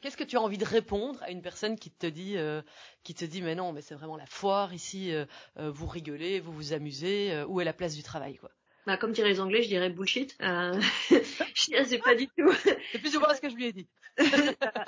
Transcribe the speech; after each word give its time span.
Qu'est-ce 0.00 0.16
que 0.16 0.24
tu 0.24 0.36
as 0.36 0.40
envie 0.40 0.58
de 0.58 0.64
répondre 0.64 1.22
à 1.22 1.30
une 1.30 1.42
personne 1.42 1.78
qui 1.78 1.90
te 1.90 2.06
dit, 2.06 2.36
euh, 2.36 2.62
qui 3.04 3.14
te 3.14 3.24
dit, 3.24 3.42
mais 3.42 3.54
non, 3.54 3.72
mais 3.72 3.82
c'est 3.82 3.94
vraiment 3.94 4.16
la 4.16 4.26
foire 4.26 4.72
ici. 4.72 5.12
Euh, 5.12 5.26
euh, 5.58 5.70
vous 5.70 5.86
rigolez, 5.86 6.40
vous 6.40 6.52
vous 6.52 6.72
amusez. 6.72 7.44
où 7.48 7.60
est 7.60 7.64
la 7.64 7.72
place 7.72 7.94
du 7.94 8.02
travail, 8.02 8.36
quoi? 8.36 8.50
Bah, 8.86 8.96
comme 8.96 9.12
diraient 9.12 9.28
les 9.28 9.40
Anglais, 9.40 9.62
je 9.62 9.68
dirais 9.68 9.90
bullshit. 9.90 10.36
je 10.40 11.84
c'est 11.84 11.98
pas 11.98 12.14
du 12.14 12.28
tout. 12.28 12.50
c'est 12.92 12.98
plus 12.98 13.14
ou 13.16 13.20
moins 13.20 13.34
ce 13.34 13.42
que 13.42 13.50
je 13.50 13.54
lui 13.54 13.66
ai 13.66 13.72
dit. 13.72 13.88
c'est 14.18 14.58
pas 14.58 14.84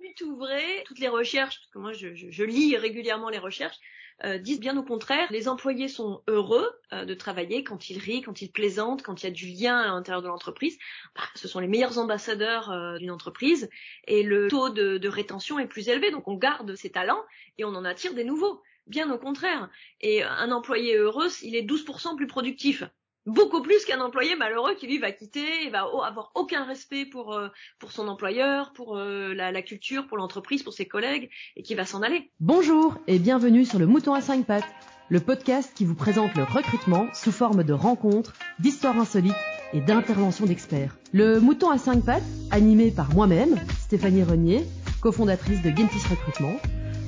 du 0.00 0.14
tout 0.16 0.36
vrai. 0.36 0.82
Toutes 0.86 0.98
les 0.98 1.08
recherches, 1.08 1.60
parce 1.60 1.70
que 1.70 1.78
moi 1.78 1.92
je, 1.92 2.14
je 2.14 2.44
lis 2.44 2.76
régulièrement 2.76 3.28
les 3.28 3.38
recherches, 3.38 3.78
euh, 4.24 4.38
disent 4.38 4.60
bien 4.60 4.76
au 4.76 4.82
contraire, 4.82 5.26
les 5.30 5.48
employés 5.48 5.88
sont 5.88 6.22
heureux 6.28 6.70
euh, 6.92 7.04
de 7.04 7.14
travailler 7.14 7.64
quand 7.64 7.88
ils 7.90 7.98
rient, 7.98 8.22
quand 8.22 8.42
ils 8.42 8.50
plaisantent, 8.50 9.02
quand 9.02 9.22
il 9.22 9.26
y 9.26 9.28
a 9.28 9.32
du 9.32 9.46
lien 9.46 9.78
à 9.78 9.86
l'intérieur 9.86 10.22
de 10.22 10.28
l'entreprise. 10.28 10.78
Bah, 11.16 11.22
ce 11.34 11.48
sont 11.48 11.60
les 11.60 11.68
meilleurs 11.68 11.98
ambassadeurs 11.98 12.70
euh, 12.70 12.98
d'une 12.98 13.10
entreprise 13.10 13.70
et 14.06 14.22
le 14.22 14.48
taux 14.48 14.68
de, 14.68 14.98
de 14.98 15.08
rétention 15.08 15.58
est 15.58 15.66
plus 15.66 15.88
élevé. 15.88 16.10
Donc 16.10 16.28
on 16.28 16.34
garde 16.34 16.74
ses 16.74 16.90
talents 16.90 17.22
et 17.58 17.64
on 17.64 17.74
en 17.74 17.84
attire 17.84 18.14
des 18.14 18.24
nouveaux. 18.24 18.62
Bien 18.86 19.10
au 19.12 19.18
contraire. 19.18 19.70
Et 20.00 20.24
un 20.24 20.50
employé 20.50 20.96
heureux, 20.96 21.28
il 21.42 21.54
est 21.54 21.62
12% 21.62 22.16
plus 22.16 22.26
productif 22.26 22.82
beaucoup 23.26 23.62
plus 23.62 23.84
qu'un 23.84 24.00
employé 24.00 24.36
malheureux 24.36 24.74
qui 24.74 24.86
lui 24.86 24.98
va 24.98 25.12
quitter 25.12 25.64
et 25.64 25.70
va 25.70 25.80
avoir 26.04 26.32
aucun 26.34 26.64
respect 26.64 27.04
pour 27.04 27.34
euh, 27.34 27.48
pour 27.78 27.92
son 27.92 28.08
employeur, 28.08 28.72
pour 28.72 28.96
euh, 28.96 29.34
la, 29.34 29.62
culture, 29.62 30.06
pour 30.06 30.16
l'entreprise, 30.16 30.62
pour 30.62 30.72
ses 30.72 30.86
collègues 30.86 31.30
et 31.56 31.62
qui 31.62 31.74
va 31.74 31.84
s'en 31.84 32.02
aller. 32.02 32.30
Bonjour 32.40 32.96
et 33.06 33.18
bienvenue 33.18 33.64
sur 33.64 33.78
le 33.78 33.86
Mouton 33.86 34.14
à 34.14 34.20
5 34.20 34.46
pattes, 34.46 34.64
le 35.08 35.20
podcast 35.20 35.72
qui 35.74 35.84
vous 35.84 35.94
présente 35.94 36.34
le 36.34 36.44
recrutement 36.44 37.08
sous 37.12 37.32
forme 37.32 37.62
de 37.62 37.72
rencontres, 37.72 38.34
d'histoires 38.58 38.98
insolites 38.98 39.34
et 39.72 39.80
d'interventions 39.80 40.46
d'experts. 40.46 40.96
Le 41.12 41.40
Mouton 41.40 41.70
à 41.70 41.78
5 41.78 42.04
pattes, 42.04 42.22
animé 42.50 42.90
par 42.90 43.12
moi-même, 43.14 43.56
Stéphanie 43.78 44.22
Renier, 44.22 44.64
cofondatrice 45.00 45.62
de 45.62 45.70
Gentis 45.70 46.06
Recrutement, 46.08 46.56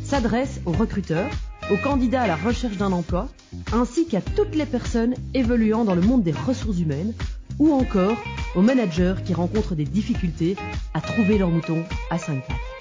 s'adresse 0.05 0.61
aux 0.67 0.73
recruteurs 0.73 1.31
aux 1.71 1.77
candidats 1.77 2.23
à 2.23 2.27
la 2.27 2.37
recherche 2.37 2.77
d'un 2.77 2.93
emploi, 2.93 3.29
ainsi 3.73 4.07
qu'à 4.07 4.21
toutes 4.21 4.55
les 4.55 4.67
personnes 4.67 5.15
évoluant 5.35 5.85
dans 5.85 5.95
le 5.95 6.03
monde 6.03 6.23
des 6.23 6.33
ressources 6.33 6.79
humaines, 6.79 7.15
ou 7.59 7.73
encore 7.73 8.17
aux 8.55 8.63
managers 8.63 9.15
qui 9.25 9.35
rencontrent 9.35 9.75
des 9.75 9.85
difficultés 9.85 10.57
à 10.95 11.01
trouver 11.01 11.39
leur 11.39 11.51
mouton 11.51 11.85
à 12.11 12.19
5 12.19 12.47
pattes. 12.47 12.72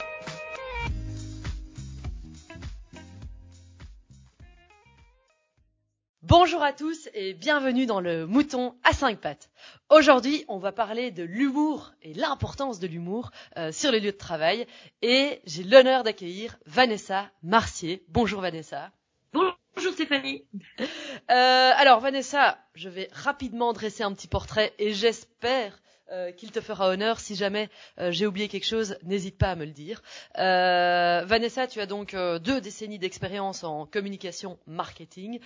Bonjour 6.32 6.64
à 6.64 6.72
tous 6.72 7.10
et 7.14 7.34
bienvenue 7.34 7.86
dans 7.86 8.00
le 8.00 8.26
Mouton 8.26 8.74
à 8.86 8.94
5 8.94 9.20
pattes. 9.20 9.50
Aujourd'hui, 9.90 10.46
on 10.48 10.60
va 10.60 10.72
parler 10.72 11.12
de 11.12 11.23
l'humour 11.23 11.92
et 12.02 12.14
l'importance 12.14 12.80
de 12.80 12.88
l'humour 12.88 13.32
euh, 13.58 13.73
sur 13.73 13.92
les 13.92 14.00
lieux 14.00 14.14
de 14.14 14.18
travail 14.18 14.66
et 15.02 15.42
j'ai 15.46 15.66
l'honneur 15.66 16.04
d'accueillir 16.04 16.58
Vanessa 16.66 17.30
Marcier. 17.44 18.06
Bonjour 18.08 18.40
Vanessa. 18.40 18.92
Bonjour 19.34 19.92
Stéphanie. 19.92 20.46
Euh, 20.80 21.72
alors 21.76 22.00
Vanessa, 22.00 22.58
je 22.76 22.88
vais 22.88 23.10
rapidement 23.12 23.73
dresser 23.73 24.04
un 24.04 24.14
petit 24.14 24.30
portrait 24.30 24.73
et 24.80 24.94
j'espère 24.94 25.82
euh, 26.12 26.31
qu'il 26.31 26.52
te 26.52 26.59
fera 26.59 26.90
honneur. 26.90 27.20
Si 27.20 27.36
jamais 27.36 27.70
euh, 28.00 28.12
j'ai 28.12 28.28
oublié 28.28 28.48
quelque 28.48 28.66
chose, 28.66 28.98
n'hésite 29.04 29.38
pas 29.38 29.52
à 29.52 29.56
me 29.56 29.66
le 29.66 29.72
dire. 29.72 30.02
Euh, 30.38 31.23
Vanessa, 31.26 31.67
tu 31.67 31.80
as 31.80 31.86
donc 31.86 32.16
deux 32.16 32.59
décennies 32.59 33.00
d'expérience 33.00 33.64
en 33.64 33.86
communication 33.86 34.58
marketing, 34.67 35.39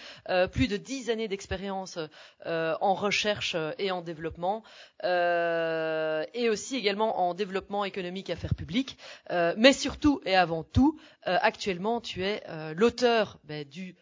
plus 0.52 0.68
de 0.68 0.78
dix 0.78 1.10
années 1.10 1.28
d'expérience 1.28 2.00
en 2.46 2.94
recherche 2.94 3.56
et 3.78 3.92
en 3.92 4.02
développement, 4.02 4.64
et 5.04 6.50
aussi 6.50 6.76
également 6.76 7.20
en 7.20 7.34
développement 7.34 7.86
économique 7.86 8.30
affaires 8.30 8.56
publiques. 8.56 8.98
mais 9.30 9.74
surtout 9.74 10.22
et 10.26 10.36
avant 10.36 10.64
tout, 10.64 11.00
actuellement, 11.24 12.02
tu 12.02 12.24
es 12.24 12.44
l'auteur 12.76 13.40
ben, 13.44 13.68
du 13.68 13.96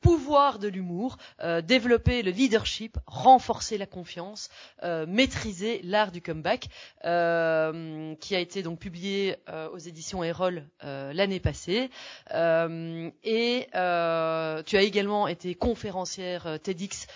pouvoir 0.00 0.58
de 0.58 0.68
l'humour, 0.68 1.16
euh, 1.40 1.60
développer 1.60 2.22
le 2.22 2.30
leadership, 2.30 2.98
renforcer 3.06 3.78
la 3.78 3.86
confiance, 3.86 4.48
euh, 4.82 5.06
maîtriser 5.06 5.80
l'art 5.82 6.12
du 6.12 6.20
comeback, 6.20 6.68
qui 7.02 8.34
a 8.34 8.38
été 8.38 8.62
donc 8.62 8.78
publié 8.78 9.36
aux 9.72 9.78
éditions 9.78 10.24
Erol 10.24 10.66
l'année 10.82 11.40
passée. 11.40 11.90
et 12.32 13.66
tu 13.72 14.76
as 14.76 14.82
également 14.82 15.28
été 15.28 15.54
conférencière 15.54 16.58
TEDx 16.62 17.06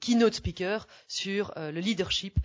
keynote 0.00 0.34
speaker 0.34 0.86
sur 1.06 1.52
le 1.56 1.80
leadership, 1.80 2.38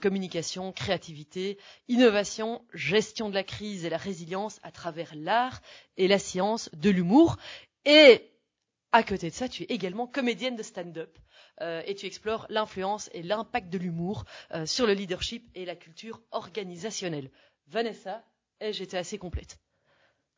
communication, 0.00 0.72
créativité, 0.72 1.58
innovation, 1.88 2.62
gestion 2.74 3.28
de 3.28 3.34
la 3.34 3.44
crise 3.44 3.84
et 3.84 3.90
la 3.90 3.96
résilience 3.96 4.60
à 4.62 4.70
travers 4.70 5.12
l'art 5.14 5.60
et 5.96 6.08
la 6.08 6.18
science 6.18 6.70
de 6.74 6.90
l'humour. 6.90 7.36
Et 7.84 8.30
à 8.92 9.02
côté 9.04 9.30
de 9.30 9.34
ça, 9.34 9.48
tu 9.48 9.62
es 9.62 9.66
également 9.66 10.06
comédienne 10.06 10.56
de 10.56 10.62
stand-up 10.62 11.16
euh, 11.60 11.82
et 11.86 11.94
tu 11.94 12.06
explores 12.06 12.46
l'influence 12.48 13.08
et 13.12 13.22
l'impact 13.22 13.70
de 13.70 13.78
l'humour 13.78 14.24
euh, 14.52 14.66
sur 14.66 14.86
le 14.86 14.94
leadership 14.94 15.48
et 15.54 15.64
la 15.64 15.76
culture 15.76 16.20
organisationnelle. 16.32 17.30
Vanessa, 17.68 18.24
j'étais 18.60 18.96
assez 18.96 19.16
complète. 19.16 19.58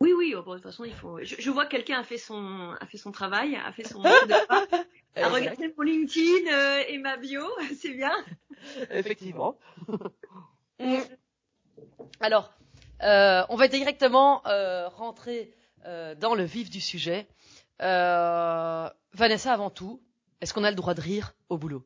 Oui, 0.00 0.12
oui, 0.12 0.34
oh, 0.36 0.42
de 0.42 0.54
toute 0.54 0.62
façon, 0.64 0.84
il 0.84 0.92
faut. 0.92 1.22
Je, 1.22 1.50
vois 1.50 1.64
que 1.64 1.70
quelqu'un 1.70 2.00
a 2.00 2.02
fait 2.02 2.18
son 2.18 2.74
a 2.80 2.86
fait 2.86 2.98
son 2.98 3.12
travail, 3.12 3.56
a 3.56 3.72
fait 3.72 3.84
son 3.84 4.02
a 5.16 5.28
regardé 5.28 5.72
mon 5.76 5.84
LinkedIn 5.84 6.52
euh, 6.52 6.82
et 6.88 6.98
ma 6.98 7.16
bio, 7.16 7.42
c'est 7.80 7.94
bien. 7.94 8.12
Effectivement. 8.90 9.58
Mm. 10.78 10.98
Alors, 12.18 12.52
on 13.00 13.56
va 13.56 13.68
directement 13.68 14.42
rentrer 14.96 15.54
dans 15.84 16.34
le 16.34 16.42
vif 16.42 16.70
du 16.70 16.80
sujet. 16.80 17.28
Euh, 17.80 18.88
Vanessa, 19.12 19.52
avant 19.52 19.70
tout, 19.70 20.02
est-ce 20.40 20.52
qu'on 20.52 20.64
a 20.64 20.70
le 20.70 20.76
droit 20.76 20.94
de 20.94 21.00
rire 21.00 21.34
au 21.48 21.58
boulot? 21.58 21.84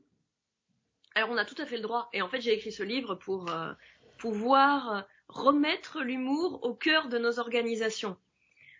Alors 1.15 1.31
on 1.31 1.37
a 1.37 1.45
tout 1.45 1.61
à 1.61 1.67
fait 1.67 1.77
le 1.77 1.83
droit. 1.83 2.09
Et 2.13 2.23
en 2.23 2.29
fait, 2.29 2.41
j'ai 2.41 2.53
écrit 2.53 2.73
ce 2.73 2.83
livre 2.83 3.15
pour 3.15 3.51
euh, 3.51 3.73
pouvoir 4.19 5.07
remettre 5.29 6.03
l'humour 6.03 6.61
au 6.63 6.75
cœur 6.75 7.09
de 7.09 7.19
nos 7.19 7.39
organisations. 7.39 8.17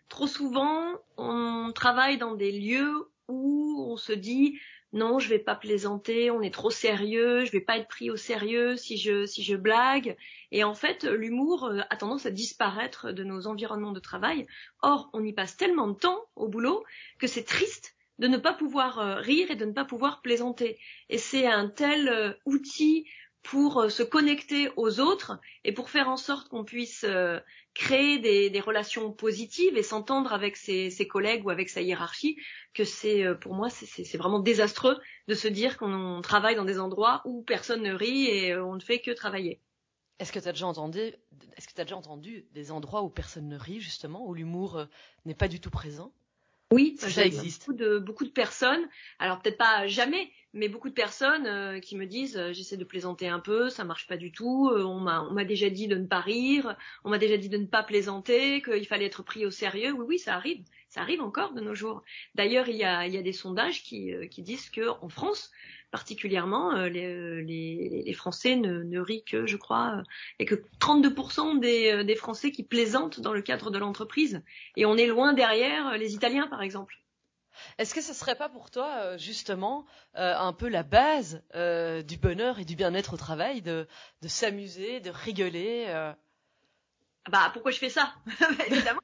Trop 0.09 0.27
souvent, 0.27 0.95
on 1.17 1.73
travaille 1.75 2.19
dans 2.19 2.35
des 2.35 2.53
lieux 2.53 3.11
où 3.29 3.87
on 3.89 3.97
se 3.97 4.13
dit 4.13 4.59
non, 4.93 5.19
je 5.19 5.29
vais 5.29 5.39
pas 5.39 5.57
plaisanter, 5.57 6.31
on 6.31 6.43
est 6.43 6.55
trop 6.55 6.71
sérieux, 6.71 7.45
je 7.45 7.53
vais 7.53 7.61
pas 7.61 7.77
être 7.77 7.89
pris 7.89 8.11
au 8.11 8.17
sérieux 8.17 8.77
si 8.77 8.97
je 8.97 9.27
si 9.27 9.43
je 9.43 9.57
blague. 9.57 10.17
Et 10.53 10.65
en 10.65 10.75
fait, 10.75 11.05
l'humour 11.05 11.65
euh, 11.65 11.81
a 11.91 11.97
tendance 11.97 12.27
à 12.27 12.31
disparaître 12.31 13.13
de 13.13 13.25
nos 13.25 13.47
environnements 13.47 13.93
de 13.93 14.01
travail. 14.01 14.47
Or, 14.83 15.11
on 15.13 15.25
y 15.25 15.33
passe 15.33 15.57
tellement 15.57 15.89
de 15.89 15.99
temps 15.99 16.21
au 16.37 16.49
boulot 16.49 16.85
que 17.19 17.27
c'est 17.27 17.45
triste 17.45 17.97
de 18.19 18.29
ne 18.29 18.39
pas 18.39 18.55
pouvoir 18.55 18.99
euh, 18.99 19.17
rire 19.17 19.51
et 19.51 19.57
de 19.57 19.65
ne 19.65 19.73
pas 19.73 19.85
pouvoir 19.85 20.23
plaisanter. 20.23 20.79
Et 21.09 21.19
c'est 21.19 21.47
un 21.47 21.69
tel 21.69 22.09
euh, 22.09 22.33
outil 22.47 23.07
pour 23.47 23.79
euh, 23.79 23.89
se 23.89 24.03
connecter 24.03 24.71
aux 24.77 24.99
autres 24.99 25.39
et 25.63 25.73
pour 25.73 25.89
faire 25.89 26.09
en 26.09 26.17
sorte 26.17 26.49
qu'on 26.49 26.65
puisse 26.65 27.05
euh, 27.05 27.39
créer 27.75 28.19
des, 28.19 28.61
relations 28.61 29.13
positives 29.13 29.77
et 29.77 29.85
s'entendre 29.85 30.33
avec 30.33 30.57
ses, 30.57 30.91
collègues 31.09 31.47
ou 31.47 31.51
avec 31.51 31.69
sa 31.69 31.81
hiérarchie, 31.81 32.37
que 32.75 32.85
c'est 32.85 33.25
euh, 33.25 33.35
pour 33.35 33.55
moi 33.55 33.71
c'est 33.71 34.17
vraiment 34.17 34.41
désastreux 34.41 34.99
de 35.29 35.35
se 35.35 35.47
dire 35.47 35.79
qu'on 35.79 36.21
travaille 36.23 36.57
dans 36.57 36.65
des 36.65 36.81
endroits 36.81 37.23
où 37.25 37.43
personne 37.43 37.83
ne 37.83 37.93
rit 37.93 38.27
et 38.27 38.57
on 38.57 38.75
ne 38.75 38.81
fait 38.81 39.01
que 39.01 39.13
travailler. 39.13 39.61
Est-ce 40.19 40.33
que 40.33 40.41
tu 40.41 40.49
as 40.49 40.53
déjà 40.53 40.67
entendu 40.67 41.01
est-ce 41.57 41.69
que 41.69 41.73
tu 41.73 41.81
as 41.81 41.85
déjà 41.85 41.97
entendu 41.97 42.47
des 42.53 42.73
endroits 42.73 43.03
où 43.03 43.09
personne 43.09 43.49
ne 43.49 43.57
rit 43.57 43.81
justement, 43.81 44.27
où 44.27 44.35
l'humour 44.35 44.87
n'est 45.25 45.35
pas 45.35 45.49
du 45.49 45.59
tout 45.61 45.71
présent? 45.71 46.13
Oui, 46.73 46.97
ça, 46.99 47.25
existe? 47.25 47.67
Beaucoup 47.67 47.79
de, 47.79 47.99
beaucoup 47.99 48.25
de 48.25 48.31
personnes, 48.31 48.89
alors 49.19 49.41
peut-être 49.41 49.57
pas 49.57 49.87
jamais, 49.87 50.31
mais 50.57 50.69
beaucoup 50.69 50.89
de 50.89 50.95
personnes 50.95 51.47
euh, 51.47 51.79
qui 51.81 51.97
me 51.97 52.07
disent 52.07 52.37
euh, 52.37 52.53
j'essaie 52.53 52.77
de 52.77 52.85
plaisanter 52.85 53.29
un 53.29 53.39
peu, 53.41 53.71
ça 53.71 53.85
marche 53.85 54.07
pas 54.07 54.17
du 54.17 54.33
tout, 54.33 54.69
euh, 54.71 54.83
on 54.83 54.99
m'a 55.01 55.23
on 55.23 55.33
m'a 55.33 55.45
déjà 55.45 55.71
dit 55.71 55.87
de 55.87 55.97
ne 55.97 56.07
pas 56.07 56.21
rire, 56.21 56.77
on 57.05 57.11
m'a 57.11 57.19
déjà 57.19 57.37
dit 57.37 57.49
de 57.49 57.59
ne 57.59 57.67
pas 57.67 57.83
plaisanter, 57.83 58.63
qu'il 58.63 58.87
fallait 58.87 59.07
être 59.07 59.23
pris 59.23 59.47
au 59.47 59.51
sérieux. 59.51 59.93
Oui 59.93 60.05
oui, 60.09 60.19
ça 60.19 60.35
arrive, 60.35 60.63
ça 60.89 61.01
arrive 61.03 61.21
encore 61.21 61.53
de 61.53 61.61
nos 61.61 61.75
jours. 61.75 62.03
D'ailleurs, 62.35 62.69
il 62.69 62.77
y 62.77 62.85
a 62.85 63.07
il 63.07 63.15
y 63.15 63.19
a 63.19 63.23
des 63.23 63.33
sondages 63.33 63.83
qui 63.83 64.13
qui 64.31 64.43
disent 64.43 64.71
que 64.71 64.89
en 65.01 65.09
France, 65.09 65.53
particulièrement, 65.91 66.75
euh, 66.77 66.91
euh, 66.95 67.41
les, 67.43 68.03
les, 68.05 68.13
Français 68.13 68.57
ne, 68.57 68.83
ne, 68.83 69.01
rient 69.01 69.25
que, 69.25 69.47
je 69.47 69.57
crois, 69.57 70.03
et 70.39 70.45
que 70.45 70.55
32% 70.81 71.59
des, 71.59 71.91
euh, 71.91 72.05
des 72.05 72.17
Français 72.17 72.51
qui 72.51 72.63
plaisantent 72.63 73.21
dans 73.21 73.33
le 73.33 73.43
cadre 73.43 73.71
de 73.71 73.79
l'entreprise. 73.79 74.43
Et 74.77 74.85
on 74.85 74.97
est 74.97 75.07
loin 75.07 75.33
derrière 75.33 75.97
les 75.97 76.15
Italiens, 76.15 76.49
par 76.49 76.63
exemple. 76.63 76.99
Est-ce 77.79 77.95
que 77.95 78.01
ce 78.01 78.13
serait 78.13 78.37
pas 78.37 78.49
pour 78.49 78.71
toi 78.71 79.17
justement 79.17 79.87
un 80.15 80.53
peu 80.53 80.69
la 80.69 80.83
base 80.83 81.43
du 81.55 82.17
bonheur 82.17 82.59
et 82.59 82.65
du 82.65 82.77
bien-être 82.77 83.15
au 83.15 83.17
travail, 83.17 83.63
de, 83.63 83.87
de 84.23 84.29
s'amuser, 84.29 85.01
de 85.01 85.11
rigoler 85.11 85.87
Bah 87.31 87.51
pourquoi 87.53 87.71
je 87.71 87.79
fais 87.79 87.91
ça? 87.91 88.15
Évidemment. 88.67 89.01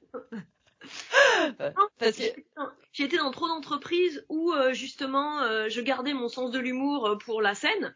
J'ai 2.93 3.05
été 3.05 3.17
dans 3.17 3.31
trop 3.31 3.49
d'entreprises 3.49 4.25
où 4.29 4.53
euh, 4.53 4.73
justement 4.73 5.43
euh, 5.43 5.69
je 5.69 5.81
gardais 5.81 6.13
mon 6.13 6.29
sens 6.29 6.51
de 6.51 6.59
l'humour 6.59 7.07
euh, 7.07 7.17
pour 7.17 7.43
la 7.43 7.55
scène, 7.55 7.95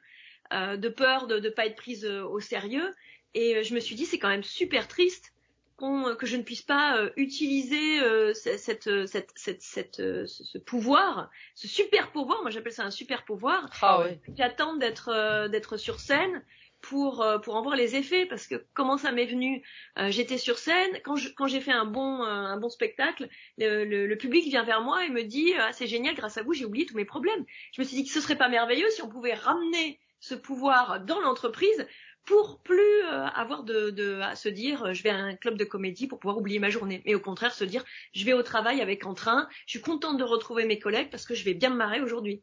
de 0.53 0.88
peur 0.88 1.26
de 1.26 1.41
ne 1.41 1.49
pas 1.49 1.67
être 1.67 1.76
prise 1.76 2.06
au 2.06 2.38
sérieux. 2.38 2.94
Et 3.35 3.64
je 3.64 3.75
me 3.75 3.81
suis 3.81 3.97
dit 3.97 4.06
c'est 4.06 4.19
quand 4.19 4.29
même 4.29 4.44
super 4.44 4.87
triste 4.87 5.32
que 5.78 6.26
je 6.26 6.37
ne 6.37 6.43
puisse 6.43 6.62
pas 6.62 6.99
euh, 6.99 7.11
utiliser 7.17 8.00
euh, 8.00 8.32
cette, 8.32 8.87
euh, 8.87 9.06
cette, 9.06 9.31
cette, 9.34 9.62
cette 9.62 9.96
ce 10.26 10.58
pouvoir, 10.58 11.31
ce 11.55 11.69
super 11.69 12.12
pouvoir, 12.12 12.40
moi 12.43 12.50
j'appelle 12.50 12.73
ça 12.73 12.84
un 12.84 12.90
super 12.90 13.25
pouvoir, 13.25 13.69
ah, 13.82 14.00
ouais. 14.00 14.19
j'attends 14.37 14.76
d'être 14.76 15.49
d'être 15.49 15.76
sur 15.76 16.00
scène 16.00 16.43
pour 16.81 17.26
pour 17.43 17.56
en 17.56 17.62
voir 17.62 17.75
les 17.75 17.96
effets 17.96 18.26
parce 18.26 18.46
que 18.46 18.64
comment 18.73 18.96
ça 18.96 19.11
m'est 19.11 19.26
venu 19.26 19.62
j'étais 20.08 20.38
sur 20.38 20.58
scène 20.58 20.90
quand 21.05 21.17
je, 21.17 21.31
quand 21.31 21.46
j'ai 21.46 21.61
fait 21.61 21.73
un 21.73 21.87
bon 21.87 22.22
un 22.22 22.58
bon 22.58 22.69
spectacle 22.69 23.29
le, 23.58 23.84
le, 23.84 24.06
le, 24.06 24.17
public 24.19 24.44
vient 24.46 24.62
vers 24.62 24.82
moi 24.82 25.05
et 25.05 25.08
me 25.08 25.22
dit 25.22 25.52
ah, 25.58 25.72
c'est 25.72 25.87
génial 25.87 26.14
grâce 26.14 26.37
à 26.37 26.43
vous 26.43 26.52
j'ai 26.52 26.64
oublié 26.64 26.87
tous 26.87 26.96
mes 26.96 27.06
problèmes 27.06 27.44
je 27.72 27.81
me 27.81 27.87
suis 27.87 27.96
dit 27.96 28.05
que 28.05 28.11
ce 28.11 28.20
serait 28.20 28.37
pas 28.37 28.49
merveilleux 28.49 28.88
si 28.90 29.02
on 29.02 29.08
pouvait 29.08 29.34
ramener 29.34 29.99
ce 30.20 30.34
pouvoir 30.34 31.00
dans 31.00 31.20
l'entreprise 31.20 31.87
pour 32.26 32.58
plus 32.61 33.05
euh, 33.05 33.25
avoir 33.26 33.62
de, 33.62 34.20
à 34.20 34.34
se 34.34 34.49
dire 34.49 34.84
euh, 34.84 34.93
je 34.93 35.02
vais 35.02 35.11
à 35.11 35.17
un 35.17 35.37
club 35.37 35.56
de 35.56 35.64
comédie 35.64 36.08
pour 36.08 36.19
pouvoir 36.19 36.37
oublier 36.37 36.58
ma 36.58 36.70
journée, 36.70 37.02
mais 37.06 37.14
au 37.14 37.20
contraire 37.20 37.55
se 37.55 37.64
dire 37.64 37.84
je 38.12 38.25
vais 38.25 38.32
au 38.32 38.43
travail 38.43 38.81
avec 38.82 39.06
entrain, 39.06 39.49
je 39.67 39.70
suis 39.70 39.81
contente 39.81 40.19
de 40.19 40.25
retrouver 40.25 40.67
mes 40.67 40.78
collègues 40.78 41.08
parce 41.11 41.25
que 41.25 41.34
je 41.34 41.44
vais 41.44 41.55
bien 41.55 41.70
me 41.70 41.76
marrer 41.76 42.00
aujourd'hui. 42.00 42.43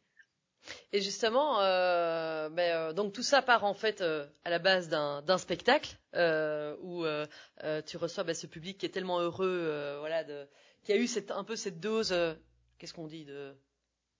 Et 0.93 1.01
justement, 1.01 1.59
euh, 1.59 2.47
ben, 2.49 2.93
donc 2.93 3.11
tout 3.11 3.21
ça 3.21 3.41
part 3.41 3.65
en 3.65 3.73
fait 3.73 4.01
à 4.01 4.49
la 4.49 4.59
base 4.59 4.87
d'un 4.87 5.37
spectacle 5.37 5.97
où 6.81 7.05
tu 7.85 7.97
reçois 7.97 8.23
ben, 8.23 8.33
ce 8.33 8.47
public 8.47 8.77
qui 8.77 8.85
est 8.85 8.89
tellement 8.89 9.19
heureux, 9.19 9.97
voilà, 9.99 10.23
de, 10.23 10.47
qui 10.85 10.93
a 10.93 10.95
eu 10.95 11.07
cette, 11.07 11.31
un 11.31 11.43
peu 11.43 11.57
cette 11.57 11.81
dose, 11.81 12.15
qu'est-ce 12.79 12.93
qu'on 12.93 13.07
dit, 13.07 13.25
de 13.25 13.53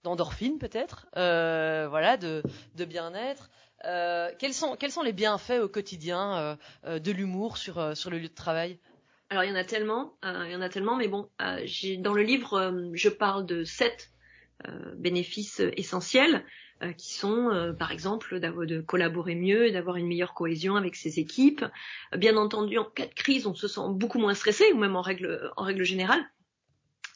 d'endorphine 0.04 0.58
peut-être, 0.58 1.08
voilà, 1.14 2.18
de, 2.18 2.44
bien-être. 2.86 3.50
Euh, 3.86 4.32
quels, 4.40 4.54
sont, 4.54 4.76
quels 4.78 4.92
sont 4.92 5.02
les 5.02 5.14
bienfaits 5.14 5.60
au 5.62 5.68
quotidien 5.68 6.38
euh, 6.38 6.56
euh, 6.86 7.00
de 7.00 7.12
l'humour 7.12 7.58
sur, 7.58 7.96
sur 7.98 8.10
le 8.10 8.18
lieu 8.18 8.30
de 8.30 8.34
travail? 8.34 8.80
Alors 9.30 9.44
il 9.44 9.50
y 9.50 9.52
en 9.52 9.56
a 9.56 9.64
tellement, 9.64 10.14
il 10.24 10.52
y 10.52 10.56
en 10.56 10.62
a 10.62 10.70
tellement, 10.70 10.96
mais 10.96 11.08
bon, 11.08 11.28
dans 11.40 12.14
le 12.14 12.22
livre, 12.22 12.92
je 12.94 13.10
parle 13.10 13.46
de 13.46 13.64
sept 13.64 14.12
bénéfices 14.96 15.62
essentiels 15.76 16.46
qui 16.98 17.14
sont, 17.14 17.74
par 17.80 17.92
exemple, 17.92 18.40
de 18.40 18.82
collaborer 18.82 19.34
mieux, 19.34 19.72
d'avoir 19.72 19.96
une 19.96 20.06
meilleure 20.06 20.36
cohésion 20.36 20.76
avec 20.76 20.96
ses 20.96 21.20
équipes. 21.20 21.66
Bien 22.16 22.38
entendu, 22.38 22.78
en 22.78 22.84
cas 22.84 23.08
de 23.08 23.14
crise, 23.14 23.48
on 23.48 23.56
se 23.56 23.68
sent 23.68 23.82
beaucoup 23.90 24.20
moins 24.20 24.36
stressé, 24.36 24.72
ou 24.72 24.78
même 24.78 24.96
en 24.96 25.02
règle, 25.02 25.52
en 25.58 25.64
règle 25.64 25.84
générale. 25.84 26.24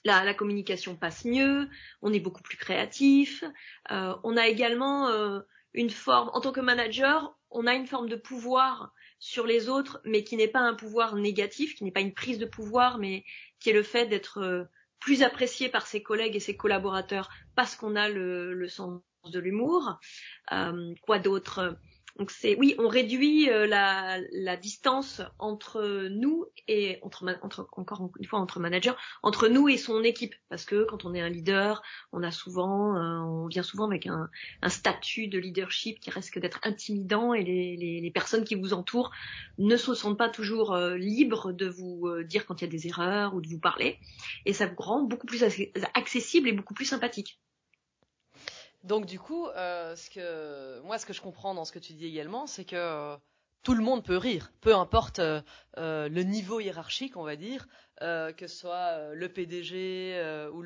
La, 0.06 0.24
la, 0.24 0.34
communication 0.34 0.96
passe 0.96 1.26
mieux, 1.26 1.68
on 2.02 2.14
est 2.14 2.20
beaucoup 2.20 2.44
plus 2.44 2.58
créatif. 2.58 3.44
Euh, 3.92 4.16
on 4.24 4.38
a 4.38 4.48
également 4.48 5.08
euh, 5.10 5.40
une 5.74 5.90
forme, 5.90 6.30
en 6.34 6.42
tant 6.42 6.52
que 6.52 6.62
manager, 6.62 7.36
on 7.50 7.68
a 7.68 7.74
une 7.74 7.88
forme 7.88 8.10
de 8.10 8.16
pouvoir 8.16 8.94
sur 9.20 9.48
les 9.48 9.70
autres, 9.70 10.00
mais 10.06 10.24
qui 10.24 10.38
n'est 10.38 10.48
pas 10.48 10.60
un 10.60 10.76
pouvoir 10.76 11.16
négatif, 11.16 11.76
qui 11.76 11.84
n'est 11.84 11.92
pas 11.92 12.02
une 12.02 12.14
prise 12.14 12.38
de 12.38 12.46
pouvoir, 12.46 12.98
mais 12.98 13.26
qui 13.60 13.70
est 13.70 13.74
le 13.74 13.84
fait 13.84 14.06
d'être 14.06 14.40
euh, 14.40 14.66
plus 15.00 15.24
apprécié 15.24 15.70
par 15.70 15.88
ses 15.88 16.02
collègues 16.04 16.36
et 16.36 16.40
ses 16.40 16.56
collaborateurs 16.56 17.30
parce 17.56 17.76
qu'on 17.76 17.96
a 17.96 18.10
le, 18.10 18.54
le, 18.54 18.68
sens 18.68 19.02
de 19.32 19.40
l'humour. 19.40 20.00
Euh, 20.52 20.94
quoi 21.02 21.20
d'autre? 21.20 21.78
Donc 22.18 22.32
c'est 22.32 22.56
oui, 22.58 22.76
on 22.80 22.88
réduit 22.88 23.50
euh, 23.50 23.68
la, 23.68 24.58
distance 24.58 25.22
entre 25.38 26.08
nous 26.10 26.46
et 26.68 26.98
entre, 27.04 27.24
entre, 27.44 27.68
encore 27.74 28.10
une 28.20 28.26
fois 28.26 28.40
entre 28.40 28.60
managers, 28.60 28.94
entre 29.22 29.48
nous 29.48 29.70
et 29.70 29.78
son 29.78 30.04
équipe, 30.04 30.34
parce 30.50 30.66
que 30.66 30.84
quand 30.84 31.06
on 31.06 31.14
est 31.14 31.22
un 31.22 31.30
leader, 31.30 31.84
on 32.12 32.24
a 32.24 32.32
souvent, 32.32 32.96
euh, 32.96 33.20
on 33.20 33.48
vient 33.48 33.64
souvent 33.64 33.86
avec 33.86 34.08
un, 34.08 34.30
statut 34.68 35.28
de 35.28 35.38
leadership 35.38 36.00
qui 36.00 36.10
risque 36.10 36.40
d'être 36.40 36.60
intimidant 36.64 37.34
et 37.34 37.44
les, 37.44 38.12
personnes 38.14 38.46
qui 38.46 38.56
vous 38.56 38.74
entourent 38.74 39.12
ne 39.60 39.78
se 39.78 39.94
sentent 39.94 40.18
pas 40.18 40.30
toujours 40.30 40.74
euh, 40.74 40.96
libres 40.96 41.52
de 41.52 41.68
vous 41.68 42.10
dire 42.24 42.46
quand 42.46 42.62
il 42.62 42.64
y 42.64 42.68
a 42.68 42.72
des 42.72 42.88
erreurs 42.88 43.36
ou 43.36 43.42
de 43.42 43.48
vous 43.48 43.60
parler, 43.60 44.00
et 44.46 44.54
ça 44.54 44.66
vous 44.66 44.76
rend 44.78 45.04
beaucoup 45.04 45.28
plus 45.28 45.44
accessible 45.94 46.48
et 46.48 46.54
beaucoup 46.54 46.74
plus 46.74 46.86
sympathique. 46.86 47.40
Donc 48.84 49.06
du 49.06 49.20
coup, 49.20 49.48
euh, 49.48 49.96
ce 49.96 50.10
que 50.10 50.82
moi, 50.82 50.98
ce 50.98 51.06
que 51.06 51.14
je 51.14 51.22
comprends 51.22 51.54
dans 51.54 51.66
ce 51.66 51.72
que 51.72 51.80
tu 51.80 51.94
dis 51.94 52.06
également, 52.06 52.48
c'est 52.48 52.66
que 52.66 52.76
euh, 52.76 53.18
tout 53.64 53.74
le 53.74 53.84
monde 53.84 54.04
peut 54.04 54.18
rire, 54.18 54.52
peu 54.62 54.76
importe 54.76 55.20
euh, 55.20 55.42
le 55.76 56.24
niveau 56.24 56.60
hiérarchique, 56.60 57.18
on 57.18 57.24
va 57.24 57.36
dire, 57.36 57.68
que 58.00 58.48
ce 58.48 58.56
soit 58.56 59.14
le 59.14 59.28
PDG 59.28 60.22
ou 60.54 60.64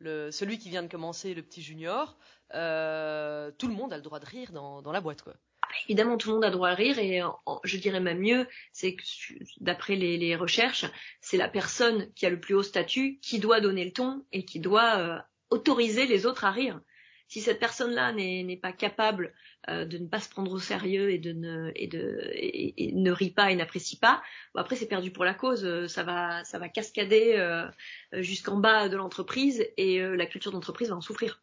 celui 0.00 0.58
qui 0.58 0.70
vient 0.70 0.82
de 0.82 0.88
commencer, 0.88 1.34
le 1.34 1.42
petit 1.42 1.62
junior, 1.62 2.16
tout 2.50 2.56
le 3.68 3.74
monde 3.74 3.92
a 3.92 3.96
le 3.96 4.02
droit 4.02 4.20
de 4.20 4.26
rire 4.26 4.52
dans, 4.52 4.92
la 4.92 5.00
boîte, 5.00 5.22
quoi. 5.22 5.34
Évidemment, 5.88 6.16
tout 6.16 6.28
le 6.28 6.34
monde 6.34 6.44
a 6.44 6.50
le 6.50 6.54
droit 6.54 6.68
à 6.68 6.74
rire 6.74 7.00
et 7.00 7.20
je 7.64 7.76
dirais 7.78 7.98
même 7.98 8.20
mieux, 8.20 8.46
c'est 8.72 8.94
que 8.94 9.02
d'après 9.60 9.96
les 9.96 10.36
recherches, 10.36 10.86
c'est 11.20 11.36
la 11.36 11.48
personne 11.48 12.10
qui 12.14 12.24
a 12.24 12.30
le 12.30 12.38
plus 12.38 12.54
haut 12.54 12.62
statut 12.62 13.18
qui 13.20 13.40
doit 13.40 13.60
donner 13.60 13.84
le 13.84 13.92
ton 13.92 14.24
et 14.30 14.44
qui 14.44 14.60
doit 14.60 15.26
autoriser 15.50 16.06
les 16.06 16.24
autres 16.24 16.44
à 16.44 16.52
rire 16.52 16.80
si 17.34 17.40
cette 17.40 17.58
personne-là 17.58 18.12
n'est 18.12 18.56
pas 18.62 18.72
capable 18.72 19.34
euh, 19.68 19.84
de 19.84 19.98
ne 19.98 20.06
pas 20.06 20.20
se 20.20 20.28
prendre 20.28 20.52
au 20.52 20.60
sérieux 20.60 21.10
et 21.10 21.18
de 21.18 21.32
ne 21.32 21.72
et 21.74 22.92
ne 22.94 23.10
rit 23.10 23.32
pas 23.32 23.50
et 23.50 23.56
n'apprécie 23.56 23.98
pas, 23.98 24.22
bon 24.54 24.60
après 24.60 24.76
c'est 24.76 24.86
perdu 24.86 25.10
pour 25.10 25.24
la 25.24 25.34
cause, 25.34 25.64
euh, 25.64 25.88
ça 25.88 26.04
va 26.04 26.44
ça 26.44 26.60
va 26.60 26.68
cascader 26.68 27.34
euh, 27.36 27.68
jusqu'en 28.12 28.58
bas 28.58 28.88
de 28.88 28.96
l'entreprise 28.96 29.66
et 29.76 29.98
la 30.00 30.26
culture 30.26 30.52
d'entreprise 30.52 30.90
va 30.90 30.94
en 30.94 31.00
souffrir. 31.00 31.42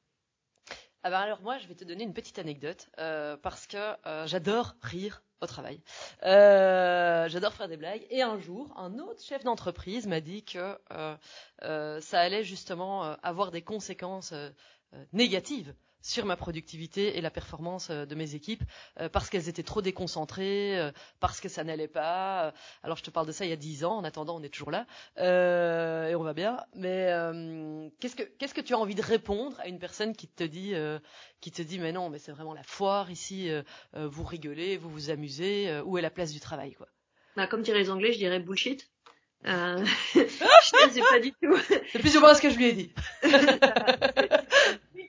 Ah 1.04 1.10
bah 1.10 1.20
alors 1.20 1.42
moi 1.42 1.58
je 1.58 1.68
vais 1.68 1.76
te 1.76 1.84
donner 1.84 2.06
une 2.06 2.14
petite 2.14 2.40
anecdote 2.40 2.88
parce 3.42 3.68
que 3.68 3.96
j'adore 4.28 4.76
rire 4.82 5.24
au 5.42 5.46
travail. 5.46 5.82
j'adore 6.22 7.52
faire 7.52 7.68
des 7.68 7.76
blagues. 7.76 8.06
Et 8.12 8.22
un 8.22 8.40
jour, 8.40 8.74
un 8.78 8.98
autre 8.98 9.22
chef 9.22 9.44
d'entreprise 9.44 10.08
m'a 10.08 10.22
dit 10.22 10.46
que 10.46 10.78
ça 11.60 12.20
allait 12.22 12.46
justement 12.46 13.18
avoir 13.24 13.52
des 13.52 13.62
conséquences 13.62 14.34
euh, 14.94 15.04
négative 15.14 15.74
sur 16.04 16.26
ma 16.26 16.36
productivité 16.36 17.18
et 17.18 17.22
la 17.22 17.30
performance 17.30 17.92
euh, 17.92 18.06
de 18.06 18.16
mes 18.16 18.34
équipes 18.34 18.64
euh, 19.00 19.08
parce 19.08 19.30
qu'elles 19.30 19.48
étaient 19.48 19.64
trop 19.64 19.82
déconcentrées, 19.82 20.92
parce 21.20 21.40
que 21.40 21.48
ça 21.48 21.64
n'allait 21.64 21.88
pas. 21.88 22.54
Alors 22.84 22.98
je 22.98 23.04
te 23.04 23.10
parle 23.10 23.28
de 23.28 23.32
ça 23.32 23.46
il 23.46 23.50
y 23.50 23.54
a 23.54 23.58
dix 23.58 23.86
ans. 23.86 23.98
En 23.98 24.04
attendant, 24.04 24.38
on 24.38 24.44
est 24.44 24.50
toujours 24.50 24.72
là 24.72 24.86
et 25.18 26.16
on 26.16 26.24
va 26.24 26.34
bien. 26.34 26.58
Mais 26.76 27.12
qu'est-ce 28.00 28.16
que 28.16 28.24
qu'est-ce 28.24 28.54
que 28.54 28.62
tu 28.62 28.74
as 28.74 28.80
envie 28.80 28.96
de 28.96 29.02
répondre 29.02 29.60
à 29.60 29.68
une 29.68 29.80
personne 29.80 30.16
qui 30.16 30.28
te 30.28 30.44
dit 30.44 30.74
qui 31.40 31.52
te 31.52 31.62
dit 31.62 31.80
mais 31.80 31.92
non 31.92 32.10
mais 32.10 32.20
c'est 32.20 32.32
vraiment 32.32 32.54
la 32.54 32.64
foire 32.64 33.12
ici. 33.12 33.50
vous 33.94 34.24
rigolez, 34.24 34.78
vous 34.78 34.90
vous 34.90 35.10
amusez. 35.10 35.82
où 35.86 35.98
est 35.98 36.02
la 36.02 36.12
place 36.12 36.34
du 36.34 36.40
travail 36.40 36.74
quoi? 36.74 36.88
Bah, 37.36 37.48
comme 37.48 37.62
diraient 37.62 37.80
les 37.80 37.92
Anglais, 37.92 38.12
je 38.12 38.18
dirais 38.18 38.40
bullshit. 38.40 38.92
Euh, 39.46 39.84
je 40.14 41.10
pas 41.10 41.20
du 41.20 41.32
tout. 41.32 41.58
C'est 41.92 42.00
plus 42.00 42.16
ou 42.18 42.20
moins 42.20 42.34
ce 42.34 42.42
que 42.42 42.50
je 42.50 42.58
lui 42.58 42.66
ai 42.66 42.74
dit. 42.74 42.94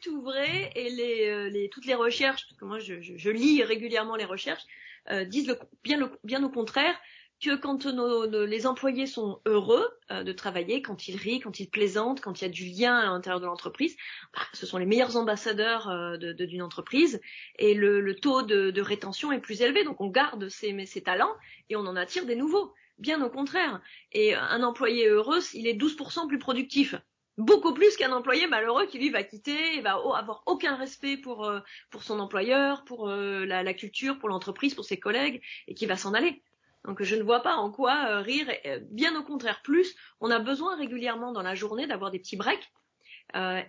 tout 0.02 0.20
vrai 0.20 0.70
et 0.74 0.90
les, 0.90 1.28
euh, 1.28 1.48
les, 1.48 1.68
toutes 1.70 1.86
les 1.86 1.94
recherches, 1.94 2.46
que 2.58 2.64
moi 2.64 2.78
je, 2.78 3.30
lis 3.30 3.62
régulièrement 3.62 4.16
les 4.16 4.24
recherches, 4.24 4.64
euh, 5.10 5.24
disent 5.24 5.56
bien, 5.82 6.42
au 6.42 6.50
contraire 6.50 6.94
que 7.40 7.56
quand 7.56 7.86
les 7.86 8.66
employés 8.68 9.06
sont 9.06 9.40
heureux 9.46 9.88
euh, 10.12 10.22
de 10.22 10.32
travailler, 10.32 10.80
quand 10.80 11.08
ils 11.08 11.16
rient, 11.16 11.40
quand 11.40 11.58
ils 11.58 11.68
plaisantent, 11.68 12.20
quand 12.20 12.40
il 12.40 12.44
y 12.44 12.46
a 12.46 12.50
du 12.50 12.66
lien 12.66 12.96
à 12.96 13.06
l'intérieur 13.06 13.40
de 13.40 13.46
l'entreprise, 13.46 13.96
bah, 14.34 14.42
ce 14.52 14.66
sont 14.66 14.78
les 14.78 14.86
meilleurs 14.86 15.16
ambassadeurs 15.16 15.90
d'une 16.18 16.62
entreprise 16.62 17.20
et 17.58 17.74
le, 17.74 18.14
taux 18.14 18.42
de, 18.42 18.80
rétention 18.80 19.32
est 19.32 19.40
plus 19.40 19.62
élevé. 19.62 19.82
Donc 19.82 20.00
on 20.00 20.08
garde 20.08 20.48
ces, 20.48 20.86
ces 20.86 21.02
talents 21.02 21.34
et 21.68 21.76
on 21.76 21.86
en 21.86 21.96
attire 21.96 22.26
des 22.26 22.36
nouveaux. 22.36 22.74
Bien 22.98 23.20
au 23.22 23.30
contraire. 23.30 23.80
Et 24.12 24.34
un 24.34 24.62
employé 24.62 25.08
heureux, 25.08 25.40
il 25.54 25.66
est 25.66 25.74
12% 25.74 26.28
plus 26.28 26.38
productif. 26.38 26.94
Beaucoup 27.38 27.72
plus 27.72 27.96
qu'un 27.96 28.12
employé 28.12 28.46
malheureux 28.46 28.86
qui 28.86 28.98
lui 28.98 29.08
va 29.08 29.22
quitter, 29.22 29.76
et 29.76 29.80
va 29.80 29.92
avoir 29.92 30.42
aucun 30.44 30.76
respect 30.76 31.16
pour, 31.16 31.46
euh, 31.46 31.60
pour 31.90 32.02
son 32.02 32.20
employeur, 32.20 32.84
pour 32.84 33.08
euh, 33.08 33.46
la, 33.46 33.62
la, 33.62 33.72
culture, 33.72 34.18
pour 34.18 34.28
l'entreprise, 34.28 34.74
pour 34.74 34.84
ses 34.84 34.98
collègues, 34.98 35.42
et 35.66 35.74
qui 35.74 35.86
va 35.86 35.96
s'en 35.96 36.12
aller. 36.12 36.42
Donc 36.84 37.02
je 37.02 37.16
ne 37.16 37.22
vois 37.22 37.40
pas 37.40 37.54
en 37.54 37.70
quoi 37.70 38.04
euh, 38.08 38.20
rire, 38.20 38.50
bien 38.90 39.18
au 39.18 39.22
contraire 39.22 39.62
plus, 39.62 39.94
on 40.20 40.30
a 40.30 40.40
besoin 40.40 40.76
régulièrement 40.76 41.32
dans 41.32 41.42
la 41.42 41.54
journée 41.54 41.86
d'avoir 41.86 42.10
des 42.10 42.18
petits 42.18 42.36
breaks 42.36 42.70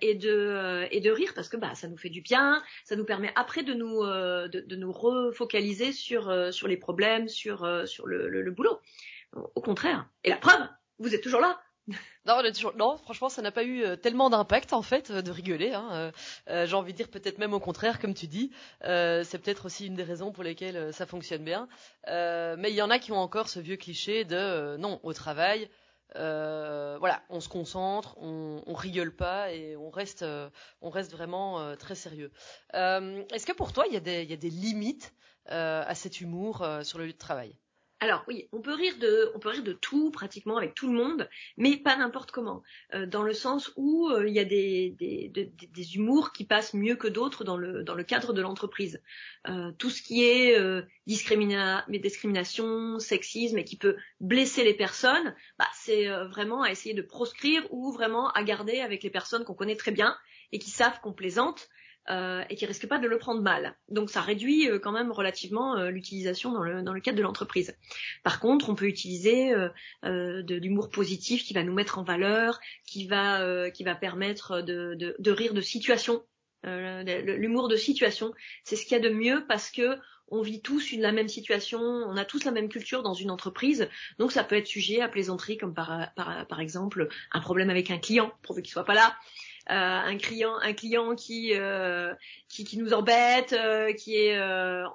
et 0.02 0.16
de 0.16 0.86
et 0.92 1.00
de 1.00 1.10
rire 1.10 1.32
parce 1.34 1.48
que 1.48 1.56
bah 1.56 1.74
ça 1.74 1.88
nous 1.88 1.96
fait 1.96 2.10
du 2.10 2.20
bien, 2.20 2.62
ça 2.84 2.98
nous 2.98 3.06
permet 3.06 3.32
après 3.36 3.64
de 3.64 3.74
nous 3.74 4.04
de, 4.04 4.60
de, 4.60 4.76
nous 4.76 4.92
refocaliser 4.92 5.94
sur 5.94 6.54
sur 6.54 6.68
les 6.68 6.76
problèmes, 6.76 7.30
sur 7.30 7.60
sur 7.88 8.06
le, 8.06 8.28
le, 8.28 8.42
le 8.42 8.52
boulot. 8.52 8.82
Au 9.32 9.62
contraire. 9.62 10.10
Et 10.26 10.30
la 10.30 10.36
preuve, 10.36 10.68
vous 11.00 11.16
êtes 11.16 11.24
toujours 11.24 11.40
là. 11.40 11.63
Non, 12.26 12.98
franchement, 12.98 13.30
ça 13.30 13.42
n'a 13.42 13.52
pas 13.52 13.64
eu 13.64 13.84
euh, 13.84 13.96
tellement 13.96 14.30
d'impact 14.30 14.74
en 14.74 14.82
fait 14.82 15.12
de 15.12 15.32
rigoler. 15.32 15.74
Hein. 15.74 15.90
Euh, 15.92 16.12
euh, 16.50 16.66
j'ai 16.66 16.76
envie 16.76 16.94
de 16.94 16.98
dire 16.98 17.10
peut-être 17.10 17.38
même 17.38 17.54
au 17.54 17.60
contraire, 17.60 18.00
comme 18.00 18.14
tu 18.14 18.28
dis. 18.28 18.52
c'est 18.82 19.42
peut-être 19.42 19.66
aussi 19.66 19.88
une 19.88 19.96
des 19.96 20.04
raisons 20.04 20.32
pour 20.32 20.44
lesquelles 20.44 20.94
ça 20.94 21.06
fonctionne 21.06 21.44
bien. 21.44 21.68
mais 22.08 22.72
il 22.72 22.76
y 22.76 22.82
en 22.82 22.90
a 22.90 23.00
qui 23.00 23.12
ont 23.12 23.20
encore 23.20 23.50
ce 23.50 23.60
vieux 23.60 23.78
cliché 23.78 24.26
de 24.26 24.78
non 24.78 25.00
au 25.04 25.14
travail. 25.14 25.70
voilà, 26.16 27.22
on 27.30 27.40
se 27.40 27.50
concentre, 27.50 28.18
on, 28.18 28.74
rigole 28.74 29.16
pas 29.16 29.52
et 29.52 29.76
on 29.76 29.90
reste, 29.90 30.26
on 30.82 30.90
reste 30.90 31.12
vraiment 31.12 31.76
très 31.78 31.96
sérieux. 31.96 32.32
Est-ce 32.74 33.46
que 33.46 33.54
pour 33.54 33.74
toi, 33.74 33.86
il 33.88 33.92
y, 33.92 33.96
y 33.96 34.34
a 34.34 34.38
des 34.38 34.50
limites 34.50 35.14
à 35.48 35.96
cet 35.96 36.22
humour 36.22 36.66
sur 36.84 37.00
le 37.00 37.06
lieu 37.06 37.14
de 37.14 37.18
travail? 37.18 37.56
Alors 38.04 38.26
oui, 38.28 38.50
on 38.52 38.60
peut 38.60 38.74
rire 38.74 38.98
de, 39.00 39.32
on 39.34 39.40
peut 39.40 39.48
rire 39.48 39.64
de 39.64 39.72
tout 39.72 40.12
pratiquement 40.12 40.58
avec 40.58 40.76
tout 40.76 40.88
le 40.88 40.94
monde, 40.94 41.30
mais 41.56 41.78
pas 41.78 41.96
n'importe 41.96 42.32
comment. 42.32 42.62
Euh, 42.94 43.06
dans 43.06 43.24
le 43.24 43.32
sens 43.32 43.72
où 43.78 44.10
euh, 44.10 44.28
il 44.28 44.34
y 44.34 44.40
a 44.40 44.44
des, 44.44 44.94
des, 45.00 45.96
humours 45.96 46.34
qui 46.34 46.44
passent 46.44 46.74
mieux 46.74 46.98
que 46.98 47.08
d'autres 47.08 47.46
dans 47.46 47.56
le, 47.56 47.82
dans 47.86 47.96
le 47.96 48.04
cadre 48.04 48.34
de 48.34 48.42
l'entreprise. 48.42 49.02
Euh, 49.48 49.72
tout 49.78 49.90
ce 49.90 50.02
qui 50.02 50.26
est 50.26 50.60
discrimination, 51.08 53.00
sexisme 53.00 53.58
et 53.58 53.64
qui 53.64 53.78
peut 53.78 53.96
blesser 54.20 54.66
les 54.66 54.74
personnes, 54.74 55.34
bah, 55.58 55.68
c'est 55.74 56.10
vraiment 56.26 56.62
à 56.62 56.72
essayer 56.72 56.94
de 56.94 57.02
proscrire 57.02 57.66
ou 57.72 57.94
vraiment 57.94 58.32
à 58.32 58.44
garder 58.44 58.82
avec 58.82 59.02
les 59.04 59.12
personnes 59.12 59.46
qu'on 59.46 59.54
connaît 59.54 59.78
très 59.78 59.92
bien 59.92 60.18
et 60.52 60.60
qui 60.60 60.72
savent 60.72 61.00
qu'on 61.00 61.14
plaisante 61.14 61.70
euh, 62.10 62.44
et 62.50 62.56
qui 62.56 62.66
risque 62.66 62.88
pas 62.88 63.00
de 63.00 63.08
le 63.08 63.18
prendre 63.18 63.42
mal. 63.42 63.78
Donc 63.88 64.10
ça 64.10 64.20
réduit 64.20 64.70
euh, 64.70 64.78
quand 64.78 64.92
même 64.92 65.10
relativement 65.10 65.78
euh, 65.78 65.90
l'utilisation 65.90 66.52
dans 66.52 66.62
le, 66.62 66.82
dans 66.82 66.92
le 66.92 67.00
cadre 67.00 67.18
de 67.18 67.24
l'entreprise. 67.24 67.78
Par 68.24 68.42
contre, 68.42 68.70
on 68.70 68.76
peut 68.76 68.88
utiliser 68.88 69.54
de 70.04 70.56
l'humour 70.56 70.90
positif 70.90 71.44
qui 71.46 71.54
va 71.54 71.64
nous 71.64 71.74
mettre 71.74 72.00
en 72.00 72.04
valeur, 72.04 72.60
qui 72.86 73.08
va 73.08 73.72
qui 73.72 73.84
va 73.84 73.96
permettre 73.96 74.62
de, 74.62 74.96
de, 74.96 75.16
de 75.18 75.32
rire 75.32 75.54
de 75.54 75.62
situation. 75.62 76.24
L'humour 76.64 77.68
de 77.68 77.76
situation, 77.76 78.34
c'est 78.64 78.76
ce 78.76 78.86
qu'il 78.86 78.94
y 78.94 79.00
a 79.00 79.10
de 79.10 79.14
mieux 79.14 79.46
parce 79.48 79.70
que 79.72 79.98
on 80.30 80.42
vit 80.42 80.62
tous 80.62 80.92
une 80.92 81.02
la 81.02 81.12
même 81.12 81.28
situation, 81.28 81.80
on 81.80 82.18
a 82.18 82.26
tous 82.26 82.44
la 82.44 82.52
même 82.52 82.70
culture 82.70 83.04
dans 83.04 83.14
une 83.14 83.30
entreprise, 83.30 83.88
donc 84.18 84.32
ça 84.32 84.44
peut 84.44 84.56
être 84.56 84.68
sujet 84.68 85.02
à 85.02 85.08
plaisanterie 85.08 85.58
comme 85.58 85.74
par, 85.74 86.12
par, 86.16 86.48
par 86.48 86.60
exemple 86.60 87.08
un 87.32 87.40
problème 87.40 87.70
avec 87.70 87.92
un 87.92 88.00
client, 88.00 88.32
pour 88.42 88.56
qu'il 88.56 88.68
soit 88.68 88.86
pas 88.86 88.96
là, 88.96 89.14
euh, 89.14 89.43
un 89.68 90.18
client 90.18 90.56
un 90.62 90.74
client 90.74 91.16
qui 91.16 91.54
euh, 91.54 92.14
qui, 92.50 92.78
nous 92.78 92.94
embête, 92.94 93.54
euh, 93.54 93.94
qui 93.94 94.16
est 94.16 94.42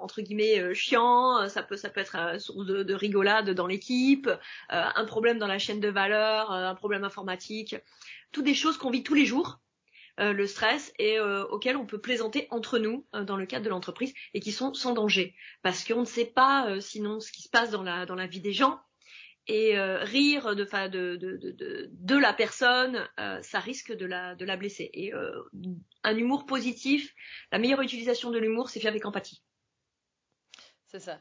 entre 0.01 0.21
guillemets 0.21 0.73
chiant, 0.73 1.47
ça 1.49 1.63
peut 1.63 1.77
ça 1.77 1.89
peut 1.89 2.01
être 2.01 2.39
source 2.39 2.65
de, 2.65 2.83
de 2.83 2.93
rigolade 2.93 3.49
dans 3.51 3.67
l'équipe, 3.67 4.29
un 4.69 5.05
problème 5.05 5.39
dans 5.39 5.47
la 5.47 5.59
chaîne 5.59 5.79
de 5.79 5.89
valeur, 5.89 6.51
un 6.51 6.75
problème 6.75 7.03
informatique, 7.03 7.75
toutes 8.31 8.45
des 8.45 8.53
choses 8.53 8.77
qu'on 8.77 8.91
vit 8.91 9.03
tous 9.03 9.15
les 9.15 9.25
jours. 9.25 9.59
le 10.17 10.45
stress 10.47 10.93
et 10.99 11.19
auxquelles 11.19 11.77
on 11.77 11.85
peut 11.85 12.01
plaisanter 12.01 12.47
entre 12.51 12.77
nous 12.77 13.05
dans 13.13 13.37
le 13.37 13.45
cadre 13.45 13.65
de 13.65 13.69
l'entreprise 13.69 14.13
et 14.33 14.39
qui 14.39 14.51
sont 14.51 14.73
sans 14.73 14.93
danger 14.93 15.35
parce 15.63 15.83
qu'on 15.83 16.01
ne 16.01 16.05
sait 16.05 16.25
pas 16.25 16.79
sinon 16.81 17.19
ce 17.19 17.31
qui 17.31 17.41
se 17.41 17.49
passe 17.49 17.71
dans 17.71 17.83
la 17.83 18.05
dans 18.05 18.15
la 18.15 18.27
vie 18.27 18.41
des 18.41 18.53
gens 18.53 18.79
et 19.49 19.77
euh, 19.77 19.97
rire 20.03 20.55
de, 20.55 20.63
la 22.19 22.33
personne, 22.33 23.09
euh, 23.19 23.41
ça 23.41 23.59
risque 23.59 23.91
de 23.91 24.05
la, 24.05 24.35
de 24.35 24.45
la 24.45 24.55
blesser. 24.55 24.91
Et 24.93 25.11
euh, 25.11 25.41
un 26.03 26.15
humour 26.15 26.45
positif, 26.45 27.15
la 27.51 27.57
meilleure 27.57 27.81
utilisation 27.81 28.29
de 28.29 28.37
l'humour, 28.37 28.69
c'est 28.69 28.79
fait 28.79 28.87
avec 28.87 29.05
empathie. 29.05 29.41
C'est 30.85 30.99
ça. 30.99 31.19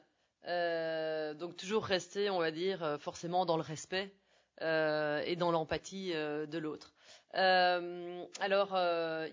donc 1.35 1.57
toujours 1.57 1.85
rester, 1.85 2.29
on 2.29 2.39
va 2.39 2.51
dire, 2.51 2.99
forcément 3.01 3.47
dans 3.47 3.57
le 3.57 3.63
respect 3.63 4.15
et 4.61 5.37
dans 5.37 5.51
l'empathie 5.51 6.13
de 6.13 6.59
l'autre. 6.59 6.95
alors, 7.33 8.79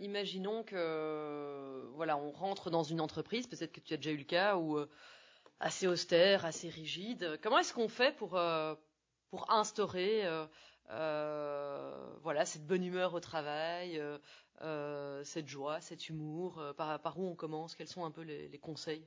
imaginons 0.02 0.64
que 0.64 1.86
voilà, 1.96 2.18
on 2.18 2.32
rentre 2.32 2.70
dans 2.70 2.84
une 2.84 3.02
entreprise, 3.02 3.48
peut-être 3.48 3.72
que 3.72 3.80
tu 3.82 3.94
as 3.94 3.98
déjà 3.98 4.12
eu 4.12 4.18
le 4.18 4.24
cas 4.24 4.58
où 4.58 4.78
assez 5.60 5.88
austère, 5.88 6.46
assez 6.46 6.70
rigide. 6.70 7.40
Comment 7.42 7.60
est-ce 7.60 7.74
qu'on 7.74 7.88
fait 7.88 8.16
pour, 8.16 8.38
euh, 8.38 8.76
pour 9.30 9.52
instaurer 9.52 10.26
euh, 10.26 10.46
euh, 10.92 12.14
voilà, 12.22 12.46
cette 12.46 12.66
bonne 12.66 12.84
humeur 12.84 13.14
au 13.14 13.20
travail, 13.20 14.02
cette 15.24 15.48
joie, 15.48 15.82
cet 15.82 16.10
humour 16.10 16.62
par, 16.78 17.18
où 17.18 17.28
on 17.28 17.36
commence? 17.36 17.76
Quels 17.76 17.88
sont 17.88 18.06
un 18.06 18.12
peu 18.12 18.22
les, 18.22 18.48
les 18.48 18.60
conseils? 18.60 19.06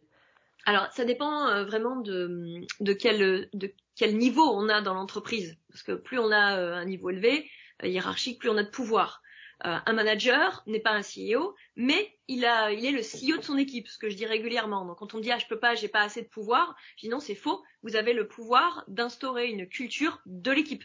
Alors, 0.67 0.88
ça 0.93 1.05
dépend 1.05 1.64
vraiment 1.64 1.97
de, 1.97 2.61
de, 2.81 2.93
quel, 2.93 3.49
de 3.52 3.73
quel 3.95 4.19
niveau 4.19 4.43
on 4.43 4.69
a 4.69 4.81
dans 4.83 4.95
l'entreprise. 4.95 5.57
Parce 5.69 5.83
que 5.83 5.93
plus 5.93 6.19
on 6.19 6.33
a 6.33 6.57
un 6.57 6.85
niveau 6.85 7.11
élevé, 7.11 7.49
hiérarchique, 7.83 8.40
plus 8.40 8.50
on 8.50 8.57
a 8.57 8.64
de 8.64 8.71
pouvoir. 8.71 9.23
Euh, 9.67 9.77
un 9.85 9.93
manager 9.93 10.62
n'est 10.67 10.81
pas 10.81 10.93
un 10.93 11.03
CEO, 11.03 11.57
mais 11.75 12.17
il, 12.29 12.45
a, 12.45 12.71
il 12.71 12.85
est 12.85 12.93
le 12.93 13.00
CEO 13.00 13.38
de 13.38 13.43
son 13.43 13.59
équipe, 13.59 13.88
ce 13.88 13.99
que 13.99 14.09
je 14.09 14.17
dis 14.17 14.27
régulièrement. 14.27 14.85
Donc 14.85 14.99
quand 14.99 15.15
on 15.15 15.19
dit 15.19 15.33
ah 15.33 15.38
je 15.38 15.47
peux 15.47 15.59
pas, 15.59 15.75
j'ai 15.75 15.88
pas 15.88 16.03
assez 16.03 16.23
de 16.23 16.29
pouvoir, 16.29 16.77
je 16.97 17.07
dis 17.07 17.09
non 17.09 17.21
c'est 17.21 17.35
faux. 17.35 17.62
Vous 17.83 17.97
avez 17.97 18.12
le 18.12 18.29
pouvoir 18.29 18.85
d'instaurer 18.87 19.49
une 19.49 19.69
culture 19.69 20.21
de 20.27 20.53
l'équipe. 20.53 20.85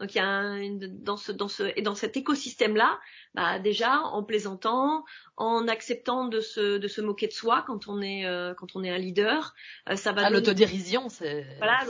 Donc 0.00 0.14
il 0.14 0.18
y 0.18 0.20
a 0.20 0.26
un, 0.26 0.78
dans 0.80 1.18
ce 1.18 1.30
dans 1.30 1.48
ce 1.48 1.72
et 1.76 1.82
dans 1.82 1.94
cet 1.94 2.16
écosystème 2.16 2.74
là, 2.74 2.98
bah 3.34 3.58
déjà 3.58 4.00
en 4.00 4.24
plaisantant, 4.24 5.04
en 5.36 5.68
acceptant 5.68 6.26
de 6.26 6.40
se 6.40 6.78
de 6.78 6.88
se 6.88 7.02
moquer 7.02 7.26
de 7.26 7.32
soi 7.32 7.62
quand 7.66 7.86
on 7.86 8.00
est 8.00 8.24
euh, 8.24 8.54
quand 8.54 8.74
on 8.74 8.82
est 8.82 8.88
un 8.90 8.96
leader, 8.96 9.54
euh, 9.90 9.96
ça 9.96 10.12
va. 10.12 10.22
Ah, 10.24 10.30
l'autodérision, 10.30 11.10
c'est 11.10 11.46
voilà 11.58 11.80